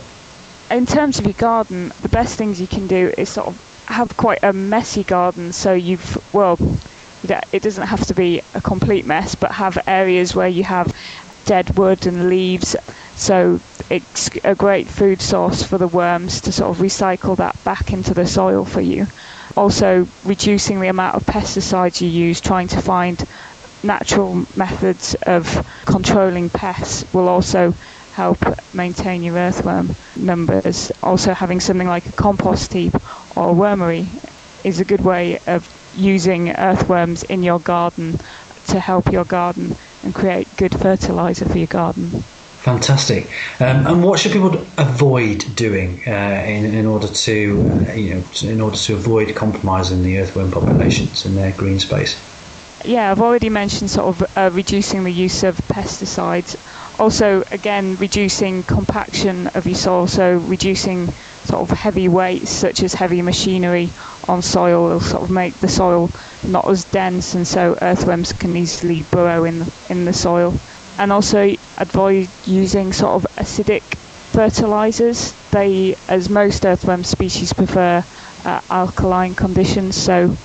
In 0.70 0.86
terms 0.86 1.18
of 1.18 1.24
your 1.24 1.34
garden, 1.34 1.92
the 2.02 2.08
best 2.08 2.38
things 2.38 2.60
you 2.60 2.68
can 2.68 2.86
do 2.86 3.12
is 3.18 3.28
sort 3.30 3.48
of 3.48 3.84
have 3.86 4.16
quite 4.16 4.38
a 4.44 4.52
messy 4.52 5.02
garden. 5.02 5.52
So 5.52 5.74
you've 5.74 6.18
well, 6.32 6.56
it 7.52 7.62
doesn't 7.62 7.88
have 7.88 8.06
to 8.06 8.14
be 8.14 8.42
a 8.54 8.60
complete 8.60 9.06
mess, 9.06 9.34
but 9.34 9.50
have 9.50 9.76
areas 9.88 10.36
where 10.36 10.48
you 10.48 10.62
have 10.62 10.94
dead 11.46 11.76
wood 11.76 12.06
and 12.06 12.28
leaves. 12.28 12.76
So 13.20 13.60
it's 13.90 14.30
a 14.44 14.54
great 14.54 14.88
food 14.88 15.20
source 15.20 15.62
for 15.62 15.76
the 15.76 15.86
worms 15.86 16.40
to 16.40 16.52
sort 16.52 16.70
of 16.70 16.78
recycle 16.82 17.36
that 17.36 17.54
back 17.64 17.92
into 17.92 18.14
the 18.14 18.26
soil 18.26 18.64
for 18.64 18.80
you. 18.80 19.08
Also, 19.58 20.08
reducing 20.24 20.80
the 20.80 20.88
amount 20.88 21.16
of 21.16 21.26
pesticides 21.26 22.00
you 22.00 22.08
use, 22.08 22.40
trying 22.40 22.68
to 22.68 22.80
find 22.80 23.22
natural 23.82 24.46
methods 24.56 25.14
of 25.26 25.44
controlling 25.84 26.48
pests 26.48 27.04
will 27.12 27.28
also 27.28 27.74
help 28.14 28.38
maintain 28.74 29.22
your 29.22 29.36
earthworm 29.36 29.94
numbers. 30.16 30.90
Also, 31.02 31.34
having 31.34 31.60
something 31.60 31.88
like 31.88 32.06
a 32.06 32.12
compost 32.12 32.72
heap 32.72 32.94
or 33.36 33.52
wormery 33.54 34.06
is 34.64 34.80
a 34.80 34.84
good 34.84 35.02
way 35.02 35.38
of 35.46 35.68
using 35.94 36.48
earthworms 36.56 37.22
in 37.24 37.42
your 37.42 37.60
garden 37.60 38.18
to 38.68 38.80
help 38.80 39.12
your 39.12 39.26
garden 39.26 39.76
and 40.02 40.14
create 40.14 40.48
good 40.56 40.72
fertilizer 40.74 41.44
for 41.44 41.58
your 41.58 41.66
garden. 41.66 42.24
Fantastic. 42.60 43.24
Um, 43.58 43.86
and 43.86 44.04
what 44.04 44.20
should 44.20 44.32
people 44.32 44.54
avoid 44.76 45.46
doing 45.56 45.98
uh, 46.06 46.44
in, 46.46 46.66
in 46.66 46.84
order 46.84 47.08
to, 47.08 47.86
uh, 47.88 47.92
you 47.94 48.14
know, 48.16 48.24
in 48.42 48.60
order 48.60 48.76
to 48.76 48.94
avoid 48.94 49.34
compromising 49.34 50.02
the 50.02 50.18
earthworm 50.18 50.50
populations 50.50 51.24
in 51.24 51.36
their 51.36 51.52
green 51.52 51.78
space? 51.78 52.20
Yeah, 52.84 53.10
I've 53.10 53.22
already 53.22 53.48
mentioned 53.48 53.90
sort 53.90 54.08
of 54.08 54.36
uh, 54.36 54.50
reducing 54.52 55.04
the 55.04 55.10
use 55.10 55.42
of 55.42 55.56
pesticides. 55.68 56.54
Also, 57.00 57.44
again, 57.50 57.96
reducing 57.96 58.62
compaction 58.64 59.46
of 59.48 59.64
your 59.64 59.74
soil, 59.74 60.06
so 60.06 60.36
reducing 60.36 61.06
sort 61.44 61.62
of 61.62 61.70
heavy 61.70 62.08
weights 62.08 62.50
such 62.50 62.82
as 62.82 62.92
heavy 62.92 63.22
machinery 63.22 63.88
on 64.28 64.42
soil 64.42 64.82
will 64.82 65.00
sort 65.00 65.22
of 65.22 65.30
make 65.30 65.54
the 65.60 65.68
soil 65.68 66.10
not 66.46 66.68
as 66.68 66.84
dense, 66.84 67.34
and 67.34 67.48
so 67.48 67.78
earthworms 67.80 68.34
can 68.34 68.54
easily 68.54 69.02
burrow 69.10 69.44
in 69.44 69.64
in 69.88 70.04
the 70.04 70.12
soil 70.12 70.52
and 71.00 71.10
also 71.12 71.56
avoid 71.78 72.28
using 72.44 72.92
sort 72.92 73.14
of 73.14 73.26
acidic 73.36 73.82
fertilizers. 74.32 75.32
They, 75.50 75.96
as 76.08 76.28
most 76.28 76.64
earthworm 76.66 77.04
species, 77.04 77.54
prefer 77.54 78.04
uh, 78.44 78.60
alkaline 78.68 79.34
conditions. 79.34 79.96
So, 79.96 80.36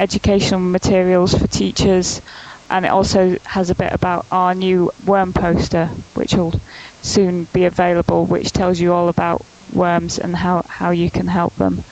educational 0.00 0.60
materials 0.60 1.34
for 1.34 1.46
teachers, 1.46 2.22
and 2.70 2.86
it 2.86 2.88
also 2.88 3.36
has 3.44 3.68
a 3.68 3.74
bit 3.74 3.92
about 3.92 4.24
our 4.32 4.54
new 4.54 4.90
worm 5.04 5.34
poster, 5.34 5.88
which 6.14 6.32
will 6.32 6.58
soon 7.02 7.44
be 7.52 7.66
available, 7.66 8.24
which 8.24 8.52
tells 8.52 8.80
you 8.80 8.94
all 8.94 9.10
about 9.10 9.44
worms 9.70 10.18
and 10.18 10.34
how, 10.34 10.62
how 10.62 10.92
you 10.92 11.10
can 11.10 11.26
help 11.26 11.54
them. 11.56 11.84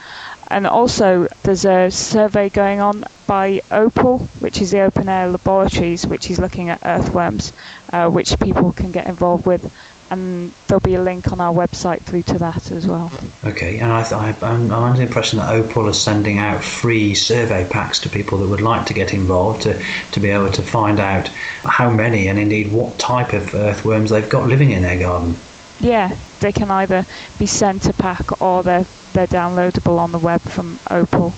And 0.49 0.67
also, 0.67 1.29
there's 1.43 1.65
a 1.65 1.91
survey 1.91 2.49
going 2.49 2.81
on 2.81 3.05
by 3.27 3.63
Opal, 3.71 4.19
which 4.39 4.61
is 4.61 4.71
the 4.71 4.81
open 4.81 5.09
air 5.09 5.29
laboratories, 5.29 6.07
which 6.07 6.31
is 6.31 6.39
looking 6.39 6.69
at 6.69 6.81
earthworms, 6.85 7.53
uh, 7.93 8.09
which 8.09 8.39
people 8.39 8.73
can 8.73 8.93
get 8.93 9.07
involved 9.07 9.47
with. 9.47 9.75
And 10.09 10.53
there'll 10.69 10.81
be 10.81 10.95
a 10.95 11.03
link 11.03 11.33
on 11.33 11.41
our 11.41 11.53
website 11.53 12.03
through 12.03 12.23
to 12.25 12.39
that 12.39 12.71
as 12.71 12.87
well. 12.87 13.11
Okay, 13.45 13.81
and 13.81 13.91
I, 13.91 14.37
I'm 14.41 14.71
under 14.71 14.99
the 14.99 15.03
impression 15.03 15.41
that 15.41 15.53
Opal 15.53 15.89
is 15.89 16.01
sending 16.01 16.39
out 16.39 16.63
free 16.63 17.17
survey 17.17 17.67
packs 17.69 17.99
to 18.01 18.09
people 18.09 18.39
that 18.39 18.47
would 18.47 18.61
like 18.61 18.87
to 18.87 18.95
get 18.95 19.13
involved 19.13 19.63
to, 19.63 19.83
to 20.13 20.21
be 20.21 20.31
able 20.31 20.53
to 20.53 20.63
find 20.63 21.01
out 21.01 21.27
how 21.65 21.91
many 21.91 22.29
and 22.29 22.39
indeed 22.39 22.71
what 22.71 22.97
type 23.01 23.33
of 23.33 23.53
earthworms 23.53 24.11
they've 24.11 24.29
got 24.29 24.49
living 24.49 24.71
in 24.71 24.83
their 24.83 24.99
garden. 24.99 25.37
Yeah, 25.81 26.17
they 26.41 26.53
can 26.53 26.71
either 26.71 27.07
be 27.39 27.47
sent 27.47 27.87
a 27.87 27.93
pack 27.93 28.41
or 28.41 28.63
they're 28.63 28.87
they're 29.13 29.27
downloadable 29.27 29.99
on 29.99 30.13
the 30.13 30.19
web 30.19 30.41
from 30.43 30.79
Opal. 30.91 31.33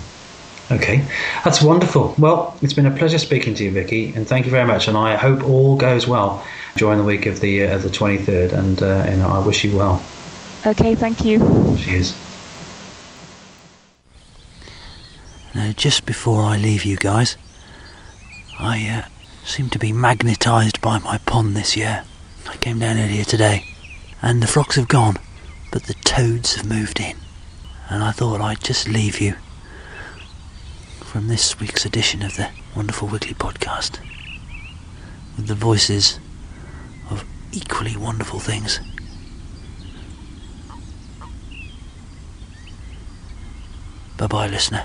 Okay, 0.71 1.07
that's 1.45 1.63
wonderful. 1.63 2.15
Well, 2.19 2.57
it's 2.61 2.75
been 2.75 2.85
a 2.85 2.91
pleasure 2.95 3.19
speaking 3.19 3.55
to 3.55 3.65
you, 3.65 3.71
Vicky, 3.71 4.13
and 4.15 4.27
thank 4.29 4.45
you 4.45 4.51
very 4.51 4.67
much. 4.67 4.87
And 4.87 4.99
I 4.99 5.17
hope 5.17 5.43
all 5.43 5.77
goes 5.77 6.07
well 6.07 6.45
during 6.77 6.99
the 6.99 7.05
week 7.05 7.25
of 7.27 7.41
the 7.41 7.65
uh, 7.65 7.77
of 7.77 7.83
the 7.83 7.91
twenty 7.91 8.19
third, 8.19 8.53
and 8.53 8.83
uh, 8.83 9.05
and 9.07 9.23
I 9.23 9.39
wish 9.39 9.65
you 9.65 9.77
well. 9.77 10.03
Okay, 10.67 10.95
thank 10.95 11.25
you. 11.25 11.39
Cheers. 11.79 12.15
Now, 15.55 15.73
just 15.73 16.05
before 16.05 16.43
I 16.43 16.57
leave 16.59 16.85
you 16.85 16.97
guys, 16.97 17.37
I 18.59 18.87
uh, 18.89 19.09
seem 19.45 19.71
to 19.71 19.79
be 19.79 19.93
magnetised 19.93 20.81
by 20.81 20.99
my 20.99 21.19
pond 21.19 21.57
this 21.57 21.77
year. 21.77 22.05
I 22.47 22.57
came 22.57 22.79
down 22.79 22.99
earlier 22.99 23.25
today, 23.25 23.68
and 24.23 24.43
the 24.43 24.47
frogs 24.47 24.77
have 24.77 24.89
gone, 24.89 25.17
but 25.71 25.85
the 25.85 25.95
toads 25.95 26.57
have 26.57 26.67
moved 26.67 27.01
in 27.01 27.17
and 27.91 28.03
I 28.05 28.11
thought 28.13 28.41
I'd 28.41 28.63
just 28.63 28.89
leave 28.89 29.21
you 29.21 29.35
from 31.01 31.29
this 31.29 31.59
week's 31.59 31.87
edition 31.87 32.23
of 32.23 32.37
the 32.37 32.51
Wonderful 32.77 33.09
Wiggly 33.09 33.35
podcast 33.35 33.99
with 35.37 35.47
the 35.47 35.55
voices 35.55 36.21
of 37.11 37.25
equally 37.53 37.97
wonderful 37.97 38.41
things. 38.41 38.79
Bye 44.19 44.27
bye, 44.27 44.49
listener. 44.49 44.85